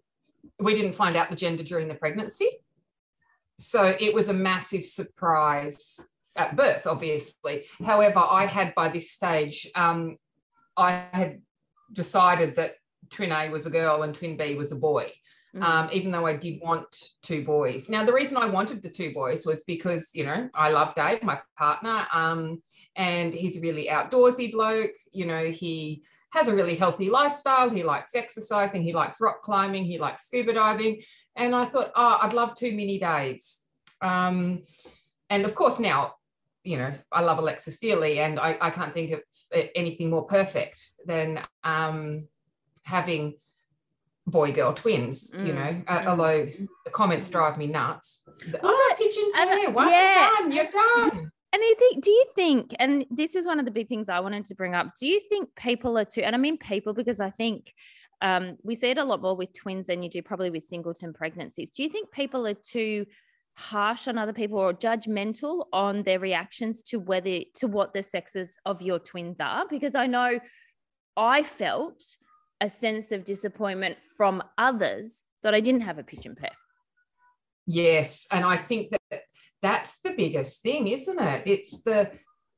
we 0.58 0.74
didn't 0.74 0.94
find 0.94 1.16
out 1.16 1.30
the 1.30 1.36
gender 1.36 1.62
during 1.62 1.88
the 1.88 1.94
pregnancy. 1.94 2.48
So 3.56 3.96
it 4.00 4.12
was 4.12 4.28
a 4.28 4.34
massive 4.34 4.84
surprise 4.84 6.00
at 6.34 6.56
birth, 6.56 6.86
obviously. 6.86 7.64
However, 7.84 8.18
I 8.18 8.46
had 8.46 8.74
by 8.74 8.88
this 8.88 9.12
stage, 9.12 9.70
um, 9.76 10.16
I 10.76 11.04
had 11.12 11.40
decided 11.92 12.56
that 12.56 12.74
twin 13.10 13.30
A 13.30 13.48
was 13.48 13.66
a 13.66 13.70
girl 13.70 14.02
and 14.02 14.12
twin 14.12 14.36
B 14.36 14.56
was 14.56 14.72
a 14.72 14.76
boy 14.76 15.12
mm. 15.54 15.62
um, 15.62 15.88
even 15.92 16.10
though 16.10 16.26
I 16.26 16.34
did 16.36 16.60
want 16.60 17.10
two 17.22 17.44
boys. 17.44 17.88
Now, 17.88 18.04
the 18.04 18.12
reason 18.12 18.36
I 18.36 18.46
wanted 18.46 18.82
the 18.82 18.90
two 18.90 19.12
boys 19.12 19.46
was 19.46 19.64
because, 19.64 20.10
you 20.14 20.24
know, 20.24 20.48
I 20.54 20.70
love 20.70 20.94
Dave, 20.94 21.22
my 21.22 21.40
partner, 21.56 22.06
um, 22.12 22.62
and 22.96 23.34
he's 23.34 23.56
a 23.56 23.60
really 23.60 23.88
outdoorsy 23.88 24.52
bloke. 24.52 24.92
You 25.12 25.26
know, 25.26 25.46
he 25.46 26.02
has 26.32 26.48
a 26.48 26.54
really 26.54 26.74
healthy 26.74 27.08
lifestyle. 27.08 27.70
He 27.70 27.82
likes 27.82 28.14
exercising, 28.14 28.82
he 28.82 28.92
likes 28.92 29.20
rock 29.20 29.42
climbing, 29.42 29.84
he 29.84 29.98
likes 29.98 30.26
scuba 30.26 30.52
diving. 30.54 31.00
And 31.36 31.54
I 31.54 31.64
thought, 31.66 31.92
oh, 31.94 32.18
I'd 32.20 32.32
love 32.32 32.54
two 32.54 32.72
mini 32.72 32.98
Daves. 32.98 33.60
Um, 34.00 34.62
and 35.30 35.44
of 35.44 35.54
course, 35.54 35.78
now, 35.78 36.14
you 36.64 36.78
know, 36.78 36.92
I 37.12 37.20
love 37.20 37.38
Alexis 37.38 37.78
dearly, 37.78 38.20
and 38.20 38.40
I, 38.40 38.56
I 38.60 38.70
can't 38.70 38.94
think 38.94 39.12
of 39.12 39.20
anything 39.74 40.10
more 40.10 40.24
perfect 40.24 40.80
than 41.06 41.40
um, 41.62 42.26
having 42.84 43.34
boy 44.26 44.52
girl 44.52 44.72
twins 44.72 45.32
mm. 45.32 45.46
you 45.46 45.52
know 45.52 45.82
uh, 45.86 46.00
mm. 46.00 46.06
although 46.06 46.46
the 46.84 46.90
comments 46.90 47.28
drive 47.28 47.58
me 47.58 47.66
nuts 47.66 48.22
well, 48.52 48.60
oh 48.64 48.94
pigeon 48.98 49.30
pair 49.34 49.70
well 49.70 49.90
yeah. 49.90 50.30
done 50.38 50.52
you're 50.52 50.70
done 50.70 51.30
and 51.54 51.62
I 51.62 51.74
think, 51.78 52.02
do 52.02 52.10
you 52.10 52.24
think, 52.34 52.74
and 52.80 53.06
this 53.12 53.36
is 53.36 53.46
one 53.46 53.60
of 53.60 53.64
the 53.64 53.70
big 53.70 53.86
things 53.86 54.08
I 54.08 54.18
wanted 54.18 54.44
to 54.46 54.56
bring 54.56 54.74
up, 54.74 54.96
do 54.98 55.06
you 55.06 55.20
think 55.20 55.54
people 55.54 55.96
are 55.96 56.04
too, 56.04 56.22
and 56.22 56.34
I 56.34 56.38
mean 56.38 56.58
people 56.58 56.92
because 56.94 57.20
I 57.20 57.30
think 57.30 57.72
um, 58.22 58.56
we 58.64 58.74
see 58.74 58.90
it 58.90 58.98
a 58.98 59.04
lot 59.04 59.22
more 59.22 59.36
with 59.36 59.52
twins 59.52 59.86
than 59.86 60.02
you 60.02 60.10
do 60.10 60.20
probably 60.20 60.50
with 60.50 60.64
singleton 60.64 61.12
pregnancies. 61.12 61.70
Do 61.70 61.84
you 61.84 61.88
think 61.88 62.10
people 62.10 62.44
are 62.48 62.54
too 62.54 63.06
harsh 63.54 64.08
on 64.08 64.18
other 64.18 64.32
people 64.32 64.58
or 64.58 64.72
judgmental 64.72 65.66
on 65.72 66.02
their 66.02 66.18
reactions 66.18 66.82
to 66.82 66.98
whether, 66.98 67.40
to 67.54 67.68
what 67.68 67.94
the 67.94 68.02
sexes 68.02 68.58
of 68.66 68.82
your 68.82 68.98
twins 68.98 69.38
are? 69.38 69.64
Because 69.68 69.94
I 69.94 70.06
know 70.06 70.40
I 71.16 71.44
felt 71.44 72.02
a 72.64 72.68
sense 72.68 73.12
of 73.12 73.26
disappointment 73.26 73.98
from 74.16 74.42
others 74.56 75.24
that 75.42 75.52
I 75.52 75.60
didn't 75.60 75.82
have 75.82 75.98
a 75.98 76.02
pigeon 76.02 76.34
pair. 76.34 76.52
Yes. 77.66 78.26
And 78.32 78.42
I 78.42 78.56
think 78.56 78.90
that 78.90 79.24
that's 79.60 80.00
the 80.00 80.14
biggest 80.16 80.62
thing, 80.62 80.88
isn't 80.88 81.20
it? 81.20 81.42
It's 81.44 81.82
the, 81.82 82.10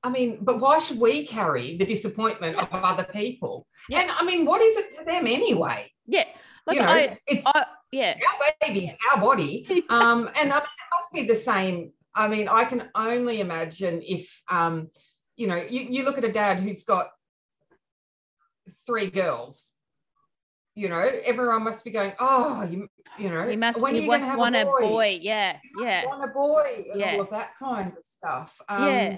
I 0.04 0.10
mean, 0.10 0.38
but 0.42 0.60
why 0.60 0.78
should 0.78 1.00
we 1.00 1.26
carry 1.26 1.76
the 1.76 1.84
disappointment 1.84 2.56
of 2.56 2.68
other 2.72 3.02
people? 3.02 3.66
Yeah. 3.88 4.02
And 4.02 4.12
I 4.12 4.24
mean, 4.24 4.46
what 4.46 4.62
is 4.62 4.76
it 4.76 4.96
to 4.98 5.04
them 5.04 5.26
anyway? 5.26 5.90
Yeah. 6.06 6.24
Like 6.68 6.76
you 6.76 6.82
know, 6.84 6.88
I, 6.88 7.18
it's 7.26 7.44
I, 7.44 7.64
yeah. 7.90 8.14
our 8.14 8.52
babies, 8.60 8.92
our 9.12 9.20
body. 9.20 9.66
um, 9.88 10.30
and 10.38 10.52
I 10.52 10.58
mean, 10.58 10.76
it 10.82 10.90
must 10.94 11.12
be 11.12 11.24
the 11.26 11.34
same. 11.34 11.90
I 12.14 12.28
mean, 12.28 12.46
I 12.46 12.64
can 12.64 12.90
only 12.94 13.40
imagine 13.40 14.02
if, 14.04 14.40
um, 14.48 14.88
you 15.34 15.48
know, 15.48 15.56
you, 15.56 15.80
you 15.80 16.04
look 16.04 16.16
at 16.16 16.24
a 16.24 16.32
dad 16.32 16.60
who's 16.60 16.84
got 16.84 17.08
three 18.86 19.10
girls 19.10 19.72
you 20.76 20.90
know, 20.90 21.10
everyone 21.24 21.64
must 21.64 21.84
be 21.84 21.90
going, 21.90 22.12
oh, 22.18 22.62
you, 22.70 22.86
you 23.18 23.30
know, 23.30 23.48
he 23.48 23.56
must, 23.56 23.80
when 23.80 23.94
he 23.94 24.06
must 24.06 24.36
want 24.36 24.54
a 24.54 24.64
boy? 24.64 24.76
a 24.76 24.88
boy. 24.88 25.18
Yeah, 25.22 25.56
yeah, 25.78 26.04
want 26.04 26.22
a 26.22 26.28
boy, 26.28 26.84
and 26.92 27.00
yeah. 27.00 27.12
all 27.14 27.22
of 27.22 27.30
that 27.30 27.56
kind 27.58 27.92
of 27.96 28.04
stuff. 28.04 28.60
Um, 28.68 28.84
yeah, 28.84 29.16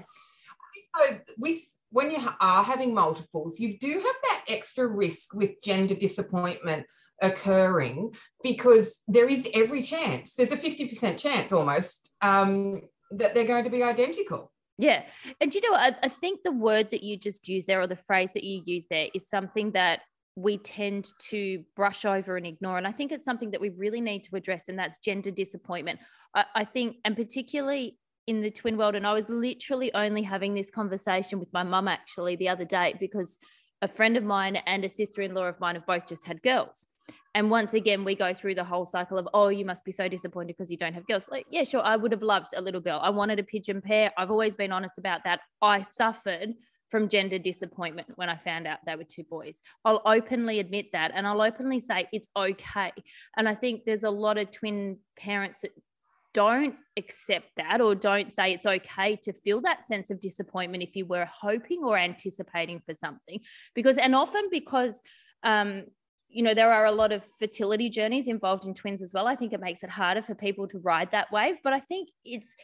I 0.94 1.06
think 1.08 1.22
with 1.36 1.60
when 1.90 2.12
you 2.12 2.18
are 2.40 2.62
having 2.62 2.94
multiples, 2.94 3.58
you 3.58 3.76
do 3.76 3.94
have 3.94 4.02
that 4.02 4.44
extra 4.46 4.86
risk 4.86 5.34
with 5.34 5.60
gender 5.62 5.96
disappointment 5.96 6.86
occurring 7.20 8.14
because 8.42 9.02
there 9.08 9.28
is 9.28 9.48
every 9.52 9.82
chance. 9.82 10.36
There's 10.36 10.52
a 10.52 10.56
fifty 10.56 10.86
percent 10.86 11.18
chance 11.18 11.52
almost 11.52 12.14
um, 12.22 12.82
that 13.10 13.34
they're 13.34 13.44
going 13.44 13.64
to 13.64 13.70
be 13.70 13.82
identical. 13.82 14.52
Yeah. 14.80 15.06
And 15.40 15.52
you 15.52 15.60
know, 15.68 15.76
I, 15.76 15.92
I, 16.04 16.08
think 16.08 16.44
the 16.44 16.52
word 16.52 16.92
that 16.92 17.02
you 17.02 17.16
just 17.16 17.48
used 17.48 17.66
there 17.66 17.80
or 17.80 17.88
the 17.88 17.96
phrase 17.96 18.34
that 18.34 18.44
you 18.44 18.62
use 18.64 18.86
there 18.88 19.08
is 19.12 19.28
something 19.28 19.72
that 19.72 20.02
we 20.38 20.59
tend 20.59 21.12
to 21.30 21.64
brush 21.75 22.04
over 22.04 22.37
and 22.37 22.47
ignore. 22.47 22.78
And 22.78 22.87
I 22.87 22.92
think 22.92 23.12
it's 23.12 23.25
something 23.25 23.50
that 23.50 23.61
we 23.61 23.71
really 23.71 24.00
need 24.00 24.25
to 24.25 24.37
address, 24.37 24.68
and 24.68 24.78
that's 24.78 24.99
gender 24.99 25.30
disappointment. 25.30 26.00
I, 26.35 26.45
I 26.54 26.64
think, 26.64 26.97
and 27.04 27.16
particularly 27.16 27.99
in 28.26 28.42
the 28.42 28.50
twin 28.50 28.76
world 28.76 28.95
and 28.95 29.07
i 29.07 29.12
was 29.14 29.26
literally 29.30 29.90
only 29.95 30.21
having 30.21 30.52
this 30.52 30.71
conversation 30.71 31.40
with 31.40 31.50
my 31.50 31.62
mum 31.62 31.88
actually 31.88 32.37
the 32.37 32.47
other 32.47 32.66
day 32.66 32.95
because 33.00 33.38
a 33.83 33.88
friend 33.88 34.16
of 34.16 34.25
mine 34.25 34.57
and 34.66 34.85
a 34.85 34.88
sister-in-law 34.88 35.47
of 35.47 35.61
mine 35.61 35.75
have 35.75 35.87
both 35.87 36.07
just 36.07 36.25
had 36.25 36.42
girls. 36.42 36.87
And 37.35 37.50
once 37.50 37.75
again 37.75 38.04
we 38.04 38.14
go 38.14 38.35
through 38.35 38.57
the 38.57 38.64
whole 38.64 38.85
cycle 38.85 39.18
of 39.18 39.28
oh 39.33 39.49
you 39.49 39.64
must 39.64 39.85
be 39.85 39.92
so 39.92 40.09
disappointed 40.09 40.57
because 40.57 40.71
you 40.71 40.76
don't 40.76 40.95
have 40.95 41.07
girls. 41.07 41.28
Like 41.30 41.47
yeah 41.50 41.62
sure 41.62 41.83
i 41.85 41.97
would 41.97 42.12
have 42.12 42.23
loved 42.23 42.52
a 42.57 42.61
little 42.61 42.80
girl. 42.80 43.00
I 43.02 43.11
wanted 43.11 43.38
a 43.38 43.45
pigeon 43.45 43.80
pair. 43.80 44.12
I've 44.16 44.30
always 44.30 44.57
been 44.57 44.73
honest 44.73 44.99
about 44.99 45.25
that. 45.25 45.40
I 45.62 45.83
suffered 45.83 46.54
from 46.90 47.09
gender 47.09 47.38
disappointment 47.38 48.09
when 48.16 48.28
I 48.28 48.37
found 48.37 48.66
out 48.66 48.78
they 48.87 48.97
were 48.97 49.04
two 49.04 49.25
boys. 49.25 49.61
I'll 49.85 50.02
openly 50.04 50.59
admit 50.59 50.92
that 50.92 51.12
and 51.14 51.26
I'll 51.26 51.42
openly 51.42 51.80
say 51.80 52.09
it's 52.12 52.30
okay. 52.37 52.92
And 53.37 53.49
I 53.49 53.54
think 53.54 53.85
there's 53.85 54.04
a 54.04 54.11
lot 54.11 54.38
of 54.38 54.50
twin 54.50 54.99
parents 55.16 55.61
that 55.61 55.73
don't 56.35 56.76
accept 56.97 57.49
that 57.57 57.80
or 57.80 57.95
don't 57.95 58.33
say 58.33 58.52
it's 58.52 58.66
okay 58.66 59.16
to 59.16 59.33
feel 59.33 59.61
that 59.62 59.85
sense 59.85 60.11
of 60.11 60.21
disappointment 60.21 60.83
if 60.83 60.95
you 60.95 61.04
were 61.04 61.26
hoping 61.26 61.83
or 61.85 61.99
anticipating 61.99 62.80
for 62.87 62.95
something. 62.95 63.40
Because, 63.75 63.97
and 63.97 64.14
often 64.14 64.49
because, 64.50 65.02
um, 65.42 65.85
you 66.28 66.42
know, 66.42 66.54
there 66.54 66.71
are 66.71 66.85
a 66.85 66.92
lot 66.92 67.12
of 67.12 67.25
fertility 67.38 67.88
journeys 67.88 68.28
involved 68.28 68.66
in 68.66 68.75
twins 68.75 69.02
as 69.02 69.12
well. 69.12 69.26
I 69.26 69.35
think 69.35 69.52
it 69.52 69.61
makes 69.61 69.83
it 69.83 69.90
harder 69.90 70.23
for 70.23 70.35
people 70.35 70.68
to 70.68 70.78
ride 70.78 71.11
that 71.12 71.33
wave, 71.33 71.57
but 71.64 71.73
I 71.73 71.80
think 71.80 72.11
it's, 72.25 72.54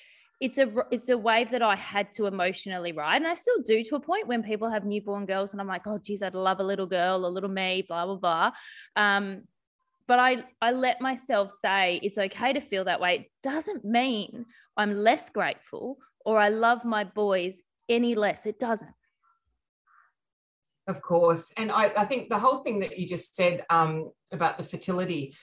it's 0.45 0.59
a 0.59 0.71
it's 0.91 1.09
a 1.09 1.17
wave 1.17 1.49
that 1.53 1.63
I 1.63 1.75
had 1.75 2.13
to 2.13 2.27
emotionally 2.27 2.93
ride, 2.93 3.17
and 3.17 3.27
I 3.27 3.33
still 3.33 3.63
do 3.65 3.83
to 3.85 3.97
a 3.97 4.01
point 4.01 4.29
when 4.29 4.43
people 4.43 4.69
have 4.69 4.85
newborn 4.85 5.25
girls, 5.25 5.53
and 5.53 5.61
I'm 5.61 5.67
like, 5.67 5.87
oh 5.87 5.97
geez, 5.97 6.21
I'd 6.21 6.35
love 6.35 6.61
a 6.61 6.63
little 6.63 6.87
girl, 6.87 7.25
a 7.25 7.27
little 7.27 7.49
me, 7.49 7.83
blah 7.89 8.05
blah 8.05 8.17
blah. 8.17 8.53
Um, 8.95 9.45
but 10.07 10.19
I 10.19 10.45
I 10.61 10.73
let 10.73 11.01
myself 11.01 11.51
say 11.51 11.99
it's 12.03 12.19
okay 12.19 12.53
to 12.53 12.61
feel 12.61 12.85
that 12.85 13.01
way. 13.01 13.15
It 13.15 13.31
doesn't 13.43 13.87
mean 13.87 14.45
I'm 14.77 14.93
less 14.93 15.31
grateful 15.31 15.97
or 16.27 16.39
I 16.39 16.51
love 16.51 16.85
my 16.85 17.05
boys 17.05 17.63
any 17.89 18.15
less. 18.15 18.45
It 18.45 18.61
doesn't. 18.61 18.95
Of 20.87 21.01
course, 21.01 21.55
and 21.57 21.73
I, 21.73 21.91
I 21.97 22.05
think 22.05 22.29
the 22.29 22.39
whole 22.39 22.59
thing 22.59 22.81
that 22.81 22.99
you 22.99 23.09
just 23.09 23.35
said 23.35 23.65
um, 23.71 24.11
about 24.31 24.59
the 24.59 24.65
fertility 24.65 25.35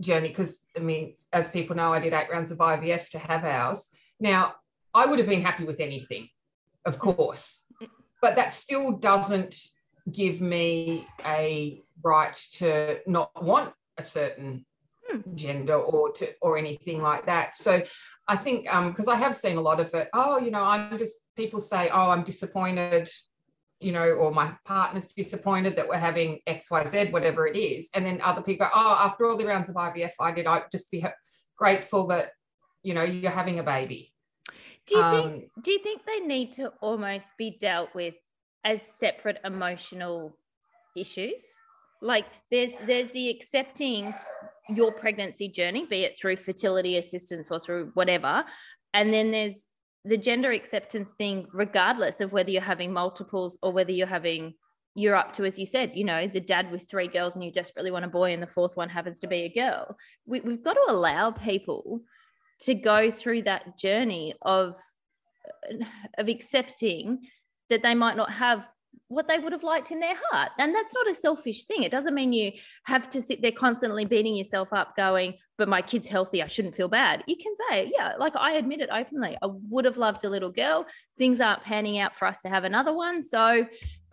journey, 0.00 0.28
because 0.28 0.68
I 0.76 0.80
mean, 0.80 1.16
as 1.32 1.48
people 1.48 1.74
know, 1.74 1.92
I 1.92 1.98
did 1.98 2.12
eight 2.12 2.30
rounds 2.30 2.52
of 2.52 2.58
IVF 2.58 3.08
to 3.08 3.18
have 3.18 3.44
ours 3.44 3.90
now, 4.20 4.54
I 4.94 5.06
would 5.06 5.18
have 5.18 5.28
been 5.28 5.42
happy 5.42 5.64
with 5.64 5.80
anything, 5.80 6.28
of 6.84 6.98
course, 6.98 7.64
but 8.22 8.36
that 8.36 8.52
still 8.52 8.92
doesn't 8.92 9.56
give 10.10 10.40
me 10.40 11.06
a 11.24 11.82
right 12.02 12.36
to 12.52 12.98
not 13.06 13.30
want 13.42 13.74
a 13.98 14.02
certain 14.02 14.64
hmm. 15.08 15.34
gender 15.34 15.74
or 15.74 16.12
to 16.12 16.32
or 16.40 16.56
anything 16.56 17.02
like 17.02 17.26
that. 17.26 17.54
So 17.56 17.82
I 18.28 18.36
think 18.36 18.64
because 18.64 19.08
um, 19.08 19.14
I 19.14 19.16
have 19.16 19.36
seen 19.36 19.56
a 19.56 19.60
lot 19.60 19.80
of 19.80 19.92
it. 19.94 20.08
Oh, 20.12 20.38
you 20.38 20.50
know, 20.50 20.62
I'm 20.62 20.98
just 20.98 21.18
people 21.36 21.60
say, 21.60 21.88
oh, 21.90 22.10
I'm 22.10 22.24
disappointed, 22.24 23.10
you 23.80 23.92
know, 23.92 24.08
or 24.12 24.32
my 24.32 24.54
partner's 24.64 25.08
disappointed 25.08 25.76
that 25.76 25.88
we're 25.88 25.98
having 25.98 26.40
X, 26.46 26.70
Y, 26.70 26.86
Z, 26.86 27.10
whatever 27.10 27.46
it 27.46 27.56
is, 27.56 27.90
and 27.94 28.04
then 28.04 28.20
other 28.22 28.42
people, 28.42 28.66
oh, 28.74 28.96
after 28.98 29.26
all 29.26 29.36
the 29.36 29.46
rounds 29.46 29.68
of 29.68 29.76
IVF 29.76 30.12
I 30.18 30.32
did, 30.32 30.46
I'd 30.46 30.70
just 30.72 30.90
be 30.90 31.04
grateful 31.56 32.06
that 32.08 32.30
you 32.86 32.94
know 32.94 33.02
you're 33.02 33.32
having 33.32 33.58
a 33.58 33.64
baby. 33.64 34.14
Do 34.86 34.96
you 34.96 35.02
um, 35.02 35.28
think 35.28 35.50
do 35.60 35.72
you 35.72 35.80
think 35.80 36.02
they 36.06 36.20
need 36.20 36.52
to 36.52 36.68
almost 36.80 37.26
be 37.36 37.58
dealt 37.60 37.92
with 37.96 38.14
as 38.64 38.80
separate 38.80 39.38
emotional 39.44 40.38
issues? 40.96 41.58
Like 42.00 42.26
there's 42.52 42.70
there's 42.86 43.10
the 43.10 43.28
accepting 43.28 44.14
your 44.68 44.92
pregnancy 44.92 45.48
journey 45.48 45.86
be 45.86 46.02
it 46.02 46.16
through 46.18 46.36
fertility 46.36 46.96
assistance 46.96 47.52
or 47.52 47.60
through 47.60 47.88
whatever 47.94 48.44
and 48.94 49.14
then 49.14 49.30
there's 49.30 49.68
the 50.04 50.16
gender 50.16 50.50
acceptance 50.50 51.12
thing 51.18 51.46
regardless 51.52 52.20
of 52.20 52.32
whether 52.32 52.50
you're 52.50 52.60
having 52.60 52.92
multiples 52.92 53.56
or 53.62 53.70
whether 53.70 53.92
you're 53.92 54.08
having 54.08 54.52
you're 54.96 55.14
up 55.14 55.32
to 55.32 55.44
as 55.44 55.56
you 55.56 55.64
said 55.64 55.92
you 55.94 56.02
know 56.02 56.26
the 56.26 56.40
dad 56.40 56.68
with 56.72 56.90
three 56.90 57.06
girls 57.06 57.36
and 57.36 57.44
you 57.44 57.52
desperately 57.52 57.92
want 57.92 58.04
a 58.04 58.08
boy 58.08 58.32
and 58.32 58.42
the 58.42 58.46
fourth 58.48 58.76
one 58.76 58.88
happens 58.88 59.20
to 59.20 59.28
be 59.28 59.42
a 59.42 59.54
girl. 59.54 59.96
We, 60.26 60.40
we've 60.40 60.64
got 60.64 60.72
to 60.72 60.86
allow 60.88 61.30
people 61.30 62.02
to 62.60 62.74
go 62.74 63.10
through 63.10 63.42
that 63.42 63.78
journey 63.78 64.34
of 64.42 64.76
of 66.18 66.28
accepting 66.28 67.26
that 67.68 67.82
they 67.82 67.94
might 67.94 68.16
not 68.16 68.32
have 68.32 68.68
what 69.08 69.28
they 69.28 69.38
would 69.38 69.52
have 69.52 69.62
liked 69.62 69.90
in 69.90 70.00
their 70.00 70.16
heart. 70.30 70.50
And 70.58 70.74
that's 70.74 70.94
not 70.94 71.08
a 71.08 71.14
selfish 71.14 71.64
thing. 71.64 71.82
It 71.82 71.92
doesn't 71.92 72.14
mean 72.14 72.32
you 72.32 72.52
have 72.86 73.08
to 73.10 73.22
sit 73.22 73.40
there 73.40 73.52
constantly 73.52 74.04
beating 74.04 74.34
yourself 74.34 74.72
up, 74.72 74.96
going, 74.96 75.34
but 75.58 75.68
my 75.68 75.80
kid's 75.80 76.08
healthy. 76.08 76.42
I 76.42 76.48
shouldn't 76.48 76.74
feel 76.74 76.88
bad. 76.88 77.22
You 77.26 77.36
can 77.36 77.54
say, 77.68 77.92
yeah, 77.94 78.14
like 78.18 78.34
I 78.36 78.52
admit 78.52 78.80
it 78.80 78.90
openly. 78.92 79.36
I 79.40 79.46
would 79.46 79.84
have 79.84 79.96
loved 79.96 80.24
a 80.24 80.30
little 80.30 80.50
girl. 80.50 80.86
Things 81.16 81.40
aren't 81.40 81.62
panning 81.62 81.98
out 81.98 82.16
for 82.16 82.26
us 82.26 82.38
to 82.40 82.48
have 82.48 82.64
another 82.64 82.92
one. 82.92 83.22
So 83.22 83.66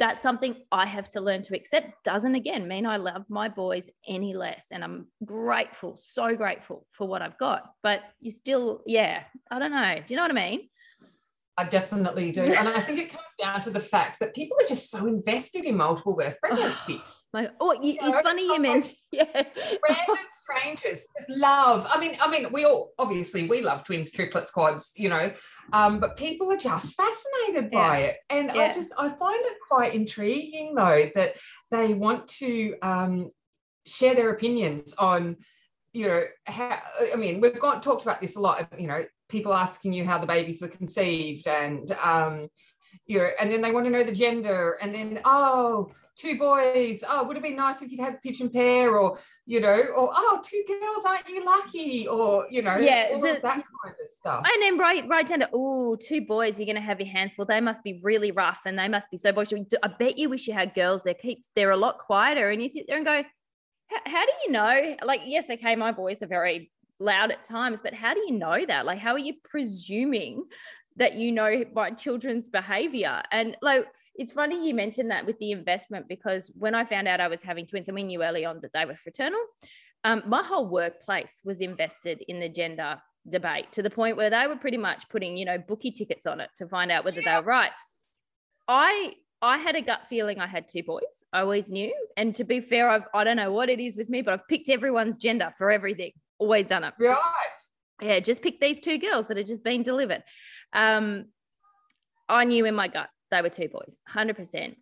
that's 0.04 0.22
something 0.22 0.58
I 0.70 0.86
have 0.86 1.10
to 1.12 1.22
learn 1.22 1.44
to 1.44 1.56
accept. 1.56 2.04
Doesn't 2.04 2.36
again 2.36 2.68
mean 2.68 2.86
I 2.86 2.98
love 2.98 3.24
my 3.30 3.48
boys 3.48 3.90
any 4.06 4.34
less. 4.34 4.66
And 4.70 4.84
I'm 4.84 5.08
grateful, 5.24 5.96
so 5.96 6.36
grateful 6.36 6.86
for 6.92 7.08
what 7.08 7.22
I've 7.22 7.38
got. 7.38 7.72
But 7.82 8.02
you 8.20 8.30
still, 8.30 8.84
yeah, 8.86 9.24
I 9.50 9.60
don't 9.60 9.72
know. 9.72 9.96
Do 10.06 10.14
you 10.14 10.18
know 10.18 10.24
what 10.24 10.32
I 10.32 10.50
mean? 10.50 10.68
I 11.56 11.66
definitely 11.66 12.32
do. 12.32 12.42
And 12.42 12.68
I 12.68 12.80
think 12.80 12.98
it 12.98 13.12
comes 13.12 13.24
down 13.40 13.62
to 13.64 13.70
the 13.70 13.80
fact 13.80 14.20
that 14.20 14.34
people 14.34 14.58
are 14.60 14.68
just 14.68 14.90
so 14.90 15.06
invested 15.06 15.66
in 15.66 15.78
multiple 15.78 16.16
birth 16.16 16.40
pregnancies. 16.42 17.28
like, 17.32 17.52
oh, 17.60 17.74
you, 17.74 17.94
it's 17.94 18.04
know? 18.04 18.22
funny 18.24 18.44
you 18.44 18.60
mentioned 18.60 18.98
yeah. 19.12 19.26
random 19.34 20.18
strangers 20.30 21.06
love. 21.30 21.86
I 21.90 22.00
mean, 22.00 22.16
I 22.20 22.30
mean, 22.32 22.52
we 22.52 22.66
all 22.66 22.90
obviously 22.98 23.48
we 23.48 23.62
love 23.62 23.84
twins, 23.84 24.12
triplets, 24.12 24.50
quads, 24.50 24.94
you 24.96 25.10
know, 25.10 25.32
um, 25.74 26.00
but 26.00 26.18
people 26.18 26.52
are 26.52 26.58
just 26.58 26.96
fascinated 26.96 27.70
by 27.70 28.00
it. 28.00 28.18
And 28.32 28.50
yeah. 28.54 28.64
I 28.64 28.74
just 28.74 28.92
I 28.98 29.10
find 29.10 29.46
it 29.46 29.58
quite 29.70 29.94
intriguing 29.94 30.74
though 30.74 31.12
that 31.14 31.36
they 31.70 31.94
want 31.94 32.28
to 32.40 32.76
um, 32.82 33.30
share 33.86 34.16
their 34.16 34.32
opinions 34.32 34.94
on 34.94 35.38
you 35.94 36.08
know 36.08 36.24
how 36.48 36.76
i 37.14 37.16
mean 37.16 37.40
we've 37.40 37.60
got 37.60 37.84
talked 37.84 38.02
about 38.02 38.20
this 38.20 38.36
a 38.36 38.40
lot 38.40 38.68
you 38.80 38.88
know 38.88 39.04
people 39.34 39.54
asking 39.54 39.92
you 39.92 40.06
how 40.06 40.20
the 40.20 40.28
babies 40.28 40.62
were 40.62 40.68
conceived 40.70 41.48
and 41.48 41.92
um, 42.04 42.48
you 43.08 43.18
know, 43.18 43.30
and 43.42 43.52
then 43.52 43.62
they 43.62 43.72
want 43.72 43.86
to 43.86 43.90
know 43.90 44.04
the 44.04 44.12
gender 44.12 44.78
and 44.82 44.94
then 44.94 45.20
oh 45.26 45.90
two 46.16 46.38
boys 46.38 47.04
oh 47.10 47.24
would 47.24 47.36
have 47.36 47.44
been 47.44 47.56
nice 47.56 47.82
if 47.82 47.90
you'd 47.90 48.00
had 48.00 48.22
pigeon 48.22 48.48
pair 48.48 48.96
or 48.96 49.18
you 49.48 49.60
know 49.60 49.80
or 49.98 50.12
oh 50.14 50.40
two 50.46 50.64
girls 50.68 51.04
aren't 51.04 51.28
you 51.28 51.44
lucky? 51.44 52.08
Or 52.08 52.46
you 52.52 52.62
know 52.62 52.78
yeah 52.78 53.10
all 53.12 53.22
the, 53.22 53.38
of 53.38 53.42
that 53.42 53.56
kind 53.56 53.96
of 54.00 54.10
stuff. 54.10 54.46
And 54.46 54.62
then 54.62 54.78
right 54.78 55.04
right 55.10 55.28
down 55.28 55.40
to 55.40 55.50
oh 55.52 55.96
two 55.96 56.22
boys 56.22 56.60
you're 56.60 56.68
going 56.68 56.76
to 56.76 56.82
have 56.82 57.00
your 57.00 57.10
hands 57.10 57.34
full. 57.34 57.46
They 57.46 57.60
must 57.60 57.84
be 57.84 58.00
really 58.04 58.32
rough 58.32 58.62
and 58.68 58.78
they 58.78 58.88
must 58.88 59.10
be 59.10 59.18
so 59.18 59.32
boys. 59.32 59.52
I 59.82 59.88
bet 59.88 60.20
you 60.20 60.30
wish 60.30 60.48
you 60.48 60.54
had 60.54 60.76
girls 60.76 61.04
they 61.04 61.16
keep 61.16 61.44
they're 61.56 61.72
a 61.72 61.78
lot 61.78 61.98
quieter 61.98 62.52
and 62.52 62.62
you 62.62 62.70
sit 62.74 62.86
there 62.88 62.98
and 62.98 63.06
go 63.06 63.24
how 64.06 64.26
do 64.26 64.32
you 64.46 64.52
know? 64.52 64.96
Like 65.04 65.22
yes 65.26 65.50
okay 65.50 65.76
my 65.76 65.92
boys 65.92 66.22
are 66.22 66.28
very 66.28 66.72
loud 67.04 67.32
at 67.32 67.44
times, 67.44 67.80
but 67.82 67.94
how 67.94 68.14
do 68.14 68.22
you 68.22 68.32
know 68.32 68.66
that? 68.66 68.86
Like, 68.86 69.00
how 69.00 69.12
are 69.12 69.20
you 69.20 69.34
presuming 69.44 70.46
that 70.96 71.16
you 71.16 71.32
know 71.32 71.64
my 71.74 71.92
children's 71.92 72.50
behavior? 72.50 73.22
And 73.32 73.58
like, 73.62 73.86
it's 74.16 74.32
funny 74.32 74.68
you 74.68 74.74
mentioned 74.74 75.12
that 75.12 75.26
with 75.26 75.40
the 75.40 75.52
investment 75.52 76.08
because 76.08 76.52
when 76.56 76.76
I 76.76 76.86
found 76.86 77.08
out 77.08 77.20
I 77.20 77.28
was 77.28 77.42
having 77.42 77.66
twins 77.66 77.88
and 77.88 77.96
we 77.96 78.04
knew 78.04 78.24
early 78.24 78.46
on 78.46 78.60
that 78.62 78.72
they 78.74 78.86
were 78.86 78.96
fraternal, 78.96 79.40
um, 80.04 80.24
my 80.28 80.44
whole 80.44 80.68
workplace 80.68 81.42
was 81.44 81.62
invested 81.62 82.24
in 82.28 82.40
the 82.40 82.50
gender 82.50 83.02
debate 83.30 83.72
to 83.72 83.82
the 83.82 83.90
point 83.90 84.18
where 84.18 84.30
they 84.30 84.46
were 84.48 84.56
pretty 84.56 84.78
much 84.78 85.08
putting, 85.10 85.38
you 85.38 85.46
know, 85.46 85.58
bookie 85.58 85.92
tickets 85.92 86.26
on 86.26 86.40
it 86.40 86.50
to 86.58 86.68
find 86.68 86.92
out 86.92 87.06
whether 87.06 87.22
yeah. 87.22 87.36
they 87.36 87.42
were 87.42 87.48
right. 87.48 87.72
I 88.68 89.14
I 89.44 89.60
had 89.60 89.76
a 89.76 89.82
gut 89.82 90.08
feeling 90.08 90.40
I 90.40 90.48
had 90.48 90.68
two 90.68 90.82
boys. 90.82 91.26
I 91.32 91.42
always 91.42 91.70
knew. 91.70 91.94
And 92.18 92.34
to 92.36 92.44
be 92.44 92.62
fair, 92.62 92.90
I've 92.90 93.04
I 93.14 93.24
don't 93.24 93.38
know 93.38 93.52
what 93.52 93.70
it 93.70 93.80
is 93.80 93.96
with 93.96 94.10
me, 94.10 94.24
but 94.24 94.34
I've 94.34 94.48
picked 94.48 94.70
everyone's 94.70 95.18
gender 95.18 95.54
for 95.58 95.70
everything 95.70 96.14
always 96.44 96.68
done 96.68 96.84
it. 96.84 96.94
Right. 97.00 97.18
Yeah, 98.02 98.20
just 98.20 98.42
pick 98.42 98.60
these 98.60 98.80
two 98.80 98.98
girls 98.98 99.28
that 99.28 99.38
had 99.38 99.48
just 99.48 99.64
been 99.64 99.84
delivered. 99.84 100.24
Um, 100.74 101.26
I 102.28 102.44
knew 102.44 102.66
in 102.66 102.76
my 102.76 102.88
gut 102.88 103.10
they 103.32 103.42
were 103.42 103.50
two 103.50 103.70
boys, 103.70 104.00
100%. 104.14 104.76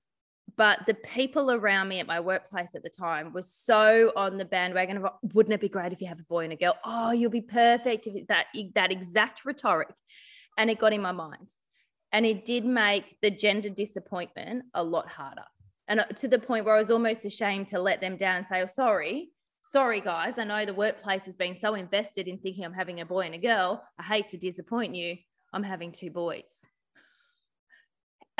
But 0.58 0.80
the 0.86 0.94
people 0.94 1.52
around 1.52 1.88
me 1.88 2.00
at 2.00 2.08
my 2.08 2.20
workplace 2.20 2.76
at 2.76 2.84
the 2.84 2.90
time 2.90 3.32
was 3.32 3.54
so 3.54 4.12
on 4.16 4.38
the 4.38 4.46
bandwagon 4.46 4.98
of, 4.98 5.12
wouldn't 5.34 5.54
it 5.54 5.62
be 5.62 5.70
great 5.70 5.94
if 5.94 6.02
you 6.02 6.08
have 6.08 6.20
a 6.20 6.24
boy 6.24 6.44
and 6.44 6.54
a 6.54 6.58
girl? 6.58 6.76
Oh, 6.84 7.12
you'll 7.12 7.32
be 7.32 7.42
perfect. 7.42 8.08
If 8.08 8.28
that, 8.28 8.48
that 8.76 8.92
exact 8.92 9.46
rhetoric. 9.46 9.90
And 10.58 10.70
it 10.70 10.80
got 10.80 10.94
in 10.94 11.02
my 11.02 11.14
mind. 11.14 11.50
And 12.14 12.26
it 12.26 12.46
did 12.46 12.66
make 12.66 13.18
the 13.22 13.32
gender 13.32 13.70
disappointment 13.70 14.66
a 14.74 14.84
lot 14.84 15.08
harder. 15.08 15.46
And 15.88 16.02
uh, 16.02 16.06
to 16.06 16.28
the 16.28 16.40
point 16.40 16.66
where 16.66 16.76
I 16.76 16.80
was 16.80 16.92
almost 16.92 17.26
ashamed 17.26 17.70
to 17.70 17.80
let 17.80 18.02
them 18.02 18.18
down 18.18 18.38
and 18.38 18.48
say, 18.48 18.62
oh, 18.62 18.66
sorry, 18.66 19.30
sorry 19.64 20.02
guys. 20.02 20.38
I 20.38 20.44
know 20.44 20.66
the 20.66 20.74
workplace 20.74 21.26
has 21.26 21.36
been 21.36 21.56
so 21.56 21.76
invested 21.76 22.28
in 22.28 22.38
thinking 22.38 22.66
i'm 22.66 22.74
having 22.74 23.02
a 23.02 23.06
boy 23.06 23.22
and 23.22 23.36
a 23.36 23.38
girl. 23.38 23.84
I 23.98 24.04
hate 24.04 24.30
to 24.30 24.38
disappoint 24.38 24.96
you. 24.96 25.18
I'm 25.54 25.64
having 25.64 25.92
two 25.92 26.12
boys 26.12 26.66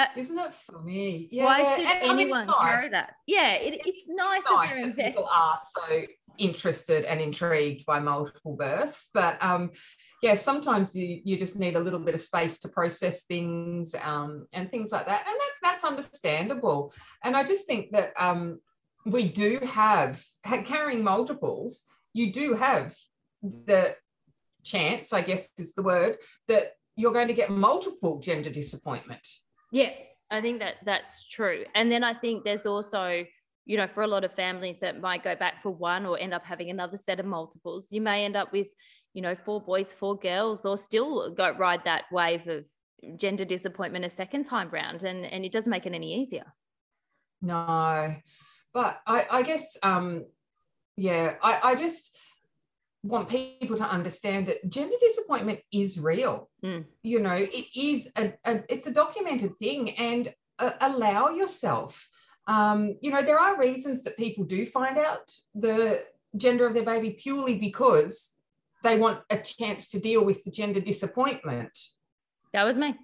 uh, 0.02 0.08
isn't 0.16 0.40
it 0.40 0.54
funny 0.54 1.28
yeah 1.32 1.46
why 1.46 1.64
should 1.76 1.86
and, 1.86 2.12
anyone 2.12 2.50
I 2.50 2.72
mean, 2.72 2.82
nice. 2.82 2.92
that 2.92 3.14
yeah 3.28 3.54
it, 3.54 3.74
it's, 3.74 3.88
it's 3.88 4.08
nice, 4.08 4.42
nice 4.50 4.70
that, 4.70 4.96
that 4.96 5.06
people 5.08 5.30
are 5.34 5.58
so 5.76 6.06
interested 6.38 7.06
and 7.06 7.22
intrigued 7.22 7.86
by 7.86 8.00
multiple 8.00 8.56
births, 8.56 9.10
but 9.14 9.42
um, 9.44 9.72
yeah, 10.22 10.36
sometimes 10.36 10.96
you 10.96 11.22
you 11.24 11.38
just 11.38 11.58
need 11.58 11.76
a 11.76 11.80
little 11.80 12.00
bit 12.00 12.16
of 12.16 12.22
space 12.22 12.60
to 12.60 12.70
process 12.70 13.26
things 13.26 13.96
um, 14.04 14.48
and 14.54 14.70
things 14.72 14.92
like 14.92 15.06
that, 15.06 15.26
and 15.28 15.36
that, 15.36 15.52
that's 15.62 15.84
understandable. 15.84 16.94
And 17.24 17.36
I 17.36 17.44
just 17.44 17.68
think 17.68 17.92
that 17.92 18.14
um, 18.18 18.60
we 19.06 19.26
do 19.26 19.60
have 19.64 20.24
carrying 20.66 21.04
multiples. 21.04 21.84
You 22.14 22.32
do 22.32 22.54
have 22.56 22.96
the 23.42 23.96
chance, 24.64 25.14
I 25.14 25.22
guess 25.22 25.50
is 25.58 25.74
the 25.74 25.84
word, 25.84 26.18
that 26.48 26.74
you're 26.96 27.14
going 27.14 27.30
to 27.30 27.34
get 27.34 27.50
multiple 27.50 28.20
gender 28.20 28.50
disappointment. 28.50 29.26
Yeah, 29.72 29.92
I 30.30 30.42
think 30.42 30.60
that 30.60 30.76
that's 30.86 31.28
true. 31.28 31.66
And 31.76 31.92
then 31.92 32.04
I 32.04 32.14
think 32.14 32.44
there's 32.44 32.66
also, 32.66 33.26
you 33.66 33.78
know, 33.78 33.88
for 33.88 34.04
a 34.04 34.08
lot 34.08 34.24
of 34.24 34.34
families 34.34 34.80
that 34.80 35.00
might 35.00 35.24
go 35.24 35.36
back 35.36 35.62
for 35.62 35.72
one 35.72 36.06
or 36.06 36.20
end 36.20 36.34
up 36.34 36.46
having 36.46 36.70
another 36.70 36.98
set 36.98 37.20
of 37.20 37.26
multiples, 37.26 37.88
you 37.90 38.02
may 38.02 38.26
end 38.26 38.36
up 38.36 38.52
with, 38.52 38.68
you 39.14 39.22
know, 39.22 39.36
four 39.36 39.62
boys, 39.62 39.94
four 39.94 40.18
girls, 40.18 40.66
or 40.66 40.78
still 40.78 41.34
go 41.34 41.52
ride 41.52 41.84
that 41.86 42.04
wave 42.12 42.48
of 42.48 42.66
gender 43.18 43.46
disappointment 43.46 44.06
a 44.06 44.10
second 44.10 44.44
time 44.44 44.70
round. 44.72 45.04
And, 45.04 45.26
and 45.26 45.46
it 45.46 45.52
doesn't 45.52 45.70
make 45.70 45.86
it 45.86 45.94
any 45.94 46.22
easier. 46.22 46.46
No, 47.42 48.16
but 48.74 49.02
I, 49.08 49.26
I 49.32 49.42
guess, 49.44 49.78
um, 49.84 50.26
yeah, 50.98 51.36
I, 51.42 51.60
I 51.64 51.76
just, 51.76 52.18
want 53.04 53.30
people 53.30 53.78
to 53.78 53.84
understand 53.84 54.48
that 54.48 54.70
gender 54.70 54.96
disappointment 55.00 55.60
is 55.74 56.00
real. 56.00 56.50
Mm. 56.64 56.86
You 57.02 57.20
know, 57.20 57.36
it 57.36 57.66
is 57.76 58.10
a, 58.16 58.34
a, 58.46 58.64
it's 58.70 58.88
a 58.88 58.94
documented 58.94 59.58
thing, 59.58 59.92
and 59.92 60.34
uh, 60.60 60.74
allow 60.82 61.30
yourself. 61.30 62.08
Um, 62.48 62.98
you 63.02 63.12
know, 63.12 63.22
there 63.22 63.40
are 63.40 63.60
reasons 63.60 64.04
that 64.04 64.18
people 64.18 64.44
do 64.44 64.66
find 64.66 64.98
out 64.98 65.32
the 65.56 66.04
gender 66.36 66.68
of 66.68 66.74
their 66.74 66.86
baby 66.86 67.12
purely 67.12 67.58
because 67.58 68.38
they 68.84 68.98
want 68.98 69.22
a 69.30 69.38
chance 69.38 69.90
to 69.90 70.00
deal 70.00 70.24
with 70.24 70.44
the 70.44 70.52
gender 70.52 70.80
disappointment. 70.80 71.78
That 72.54 72.64
was 72.64 72.78
me. 72.78 72.96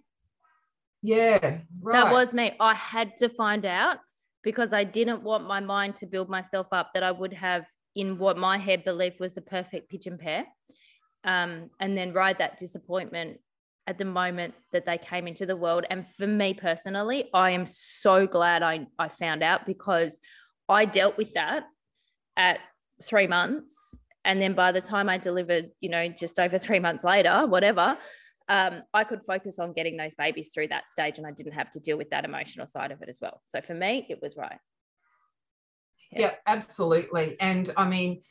Yeah, 1.01 1.59
right. 1.81 1.93
That 1.93 2.11
was 2.11 2.33
me. 2.33 2.53
I 2.59 2.73
had 2.73 3.15
to 3.17 3.29
find 3.29 3.65
out 3.65 3.97
because 4.43 4.73
I 4.73 4.83
didn't 4.83 5.23
want 5.23 5.47
my 5.47 5.59
mind 5.59 5.95
to 5.97 6.05
build 6.05 6.29
myself 6.29 6.67
up 6.71 6.91
that 6.93 7.03
I 7.03 7.11
would 7.11 7.33
have 7.33 7.65
in 7.97 8.19
what 8.19 8.37
my 8.37 8.59
head 8.59 8.83
believed 8.83 9.19
was 9.19 9.35
a 9.37 9.41
perfect 9.41 9.89
pigeon 9.89 10.19
pair, 10.19 10.45
um, 11.23 11.65
and 11.79 11.97
then 11.97 12.13
ride 12.13 12.37
that 12.37 12.57
disappointment 12.57 13.39
at 13.87 13.97
the 13.97 14.05
moment 14.05 14.53
that 14.71 14.85
they 14.85 14.99
came 14.99 15.27
into 15.27 15.47
the 15.47 15.55
world. 15.55 15.85
And 15.89 16.07
for 16.07 16.27
me 16.27 16.53
personally, 16.53 17.29
I 17.33 17.51
am 17.51 17.65
so 17.65 18.27
glad 18.27 18.61
I, 18.61 18.85
I 18.99 19.07
found 19.07 19.41
out 19.41 19.65
because 19.65 20.19
I 20.69 20.85
dealt 20.85 21.17
with 21.17 21.33
that 21.33 21.63
at 22.35 22.59
three 23.01 23.25
months. 23.25 23.95
And 24.23 24.39
then 24.39 24.53
by 24.53 24.71
the 24.71 24.81
time 24.81 25.09
I 25.09 25.17
delivered, 25.17 25.71
you 25.79 25.89
know, 25.89 26.07
just 26.07 26.37
over 26.37 26.59
three 26.59 26.79
months 26.79 27.03
later, 27.03 27.47
whatever, 27.47 27.97
um, 28.47 28.83
I 28.93 29.05
could 29.05 29.23
focus 29.23 29.57
on 29.57 29.73
getting 29.73 29.97
those 29.97 30.13
babies 30.13 30.51
through 30.53 30.67
that 30.67 30.89
stage 30.89 31.17
and 31.17 31.25
I 31.25 31.31
didn't 31.31 31.53
have 31.53 31.71
to 31.71 31.79
deal 31.79 31.97
with 31.97 32.11
that 32.11 32.25
emotional 32.25 32.67
side 32.67 32.91
of 32.91 33.01
it 33.01 33.09
as 33.09 33.19
well. 33.19 33.41
So 33.45 33.61
for 33.61 33.73
me, 33.73 34.05
it 34.07 34.21
was 34.21 34.35
right 34.37 34.59
yeah, 36.11 36.19
yeah 36.19 36.33
absolutely. 36.45 37.35
And 37.39 37.71
i 37.77 37.87
mean 37.87 38.21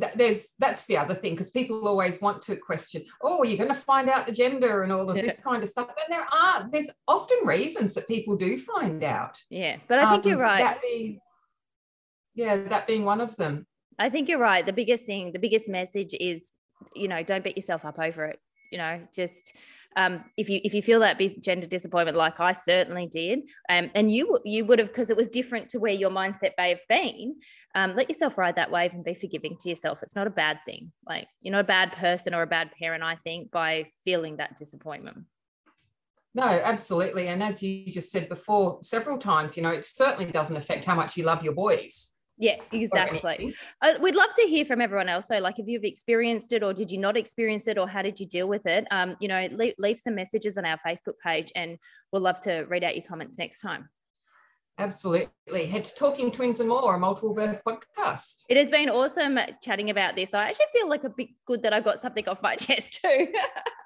th- 0.00 0.12
there's 0.14 0.52
that's 0.58 0.86
the 0.86 0.96
other 0.96 1.14
thing 1.14 1.32
because 1.32 1.50
people 1.50 1.86
always 1.86 2.20
want 2.20 2.42
to 2.42 2.56
question 2.56 3.02
oh 3.22 3.42
you're 3.42 3.56
going 3.56 3.68
to 3.68 3.74
find 3.74 4.08
out 4.08 4.26
the 4.26 4.32
gender 4.32 4.82
and 4.82 4.92
all 4.92 5.08
of 5.08 5.16
yeah. 5.16 5.22
this 5.22 5.40
kind 5.40 5.62
of 5.62 5.68
stuff 5.68 5.88
and 5.88 6.12
there 6.12 6.26
are 6.32 6.68
there's 6.70 6.90
often 7.06 7.38
reasons 7.44 7.94
that 7.94 8.08
people 8.08 8.36
do 8.36 8.58
find 8.58 9.02
out. 9.04 9.40
Yeah 9.50 9.76
but 9.88 9.98
i 9.98 10.10
think 10.10 10.24
um, 10.24 10.30
you're 10.30 10.40
right. 10.40 10.62
that 10.62 10.82
being, 10.82 11.20
yeah 12.34 12.56
that 12.56 12.86
being 12.86 13.04
one 13.04 13.20
of 13.20 13.36
them. 13.36 13.66
I 13.98 14.08
think 14.08 14.28
you're 14.28 14.38
right. 14.38 14.64
The 14.64 14.72
biggest 14.72 15.04
thing 15.04 15.32
the 15.32 15.38
biggest 15.38 15.68
message 15.68 16.14
is 16.18 16.52
you 16.94 17.08
know 17.08 17.22
don't 17.22 17.44
beat 17.44 17.56
yourself 17.56 17.84
up 17.84 17.98
over 17.98 18.24
it 18.24 18.40
you 18.72 18.78
know 18.78 19.00
just 19.14 19.52
um, 19.96 20.24
if 20.36 20.48
you 20.48 20.60
if 20.64 20.74
you 20.74 20.82
feel 20.82 21.00
that 21.00 21.20
gender 21.40 21.66
disappointment 21.66 22.16
like 22.16 22.40
I 22.40 22.52
certainly 22.52 23.06
did, 23.06 23.40
um, 23.68 23.90
and 23.94 24.10
you 24.10 24.38
you 24.44 24.64
would 24.64 24.78
have 24.78 24.88
because 24.88 25.10
it 25.10 25.16
was 25.16 25.28
different 25.28 25.68
to 25.70 25.78
where 25.78 25.92
your 25.92 26.10
mindset 26.10 26.52
may 26.58 26.70
have 26.70 26.80
been. 26.88 27.36
Um, 27.74 27.94
let 27.94 28.08
yourself 28.08 28.36
ride 28.36 28.56
that 28.56 28.70
wave 28.70 28.92
and 28.92 29.04
be 29.04 29.14
forgiving 29.14 29.56
to 29.60 29.68
yourself. 29.68 30.02
It's 30.02 30.16
not 30.16 30.26
a 30.26 30.30
bad 30.30 30.60
thing. 30.64 30.92
Like 31.06 31.28
you're 31.40 31.52
not 31.52 31.60
a 31.60 31.64
bad 31.64 31.92
person 31.92 32.34
or 32.34 32.42
a 32.42 32.46
bad 32.46 32.70
parent. 32.78 33.02
I 33.02 33.16
think 33.16 33.50
by 33.50 33.86
feeling 34.04 34.36
that 34.36 34.58
disappointment. 34.58 35.24
No, 36.34 36.44
absolutely. 36.44 37.28
And 37.28 37.42
as 37.42 37.62
you 37.62 37.92
just 37.92 38.10
said 38.10 38.28
before 38.28 38.78
several 38.82 39.18
times, 39.18 39.56
you 39.56 39.62
know, 39.62 39.70
it 39.70 39.84
certainly 39.84 40.32
doesn't 40.32 40.56
affect 40.56 40.84
how 40.84 40.94
much 40.94 41.16
you 41.16 41.24
love 41.24 41.42
your 41.44 41.52
boys. 41.52 42.12
Yeah, 42.38 42.56
exactly. 42.72 43.54
Uh, 43.80 43.94
we'd 44.00 44.14
love 44.14 44.34
to 44.34 44.42
hear 44.42 44.64
from 44.64 44.80
everyone 44.80 45.08
else. 45.08 45.28
So, 45.28 45.38
like, 45.38 45.58
if 45.58 45.66
you've 45.68 45.84
experienced 45.84 46.52
it, 46.52 46.62
or 46.62 46.72
did 46.72 46.90
you 46.90 46.98
not 46.98 47.16
experience 47.16 47.68
it, 47.68 47.78
or 47.78 47.86
how 47.86 48.02
did 48.02 48.18
you 48.18 48.26
deal 48.26 48.48
with 48.48 48.66
it? 48.66 48.86
Um, 48.90 49.16
you 49.20 49.28
know, 49.28 49.46
leave, 49.52 49.74
leave 49.78 49.98
some 49.98 50.14
messages 50.14 50.58
on 50.58 50.64
our 50.64 50.78
Facebook 50.78 51.14
page, 51.24 51.52
and 51.54 51.76
we'll 52.10 52.22
love 52.22 52.40
to 52.42 52.62
read 52.62 52.84
out 52.84 52.96
your 52.96 53.04
comments 53.04 53.38
next 53.38 53.60
time. 53.60 53.88
Absolutely. 54.78 55.66
Head 55.66 55.84
to 55.84 55.94
Talking 55.94 56.32
Twins 56.32 56.60
and 56.60 56.68
More, 56.68 56.94
a 56.94 56.98
multiple 56.98 57.34
birth 57.34 57.60
podcast. 57.64 58.44
It 58.48 58.56
has 58.56 58.70
been 58.70 58.88
awesome 58.88 59.38
chatting 59.62 59.90
about 59.90 60.16
this. 60.16 60.32
I 60.32 60.48
actually 60.48 60.66
feel 60.72 60.88
like 60.88 61.04
a 61.04 61.10
bit 61.10 61.28
good 61.46 61.62
that 61.62 61.72
I 61.72 61.80
got 61.80 62.00
something 62.00 62.26
off 62.28 62.42
my 62.42 62.56
chest 62.56 63.00
too. 63.02 63.28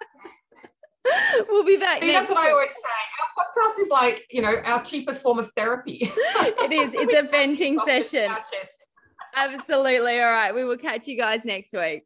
we'll 1.48 1.64
be 1.64 1.76
back. 1.76 2.02
See, 2.02 2.12
that's 2.12 2.30
what 2.30 2.38
I 2.38 2.50
always 2.50 2.72
say. 2.72 3.20
Our 3.20 3.44
podcast 3.44 3.80
is 3.80 3.88
like, 3.88 4.26
you 4.30 4.42
know, 4.42 4.56
our 4.64 4.82
cheaper 4.82 5.14
form 5.14 5.38
of 5.38 5.50
therapy. 5.52 5.98
it 6.02 6.72
is. 6.72 6.92
It's 6.94 7.14
a 7.14 7.22
venting 7.22 7.78
session. 7.80 8.30
Absolutely. 9.34 10.20
All 10.20 10.30
right. 10.30 10.54
We 10.54 10.64
will 10.64 10.78
catch 10.78 11.06
you 11.06 11.16
guys 11.16 11.44
next 11.44 11.72
week. 11.72 12.04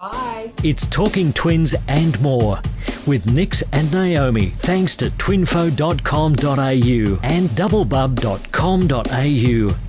Bye. 0.00 0.52
It's 0.62 0.86
Talking 0.86 1.32
Twins 1.32 1.74
and 1.88 2.20
more 2.20 2.60
with 3.08 3.26
Nix 3.26 3.64
and 3.72 3.90
Naomi, 3.90 4.50
thanks 4.50 4.94
to 4.96 5.10
twinfo.com.au 5.10 7.18
and 7.22 7.48
doublebub.com.au. 7.48 9.87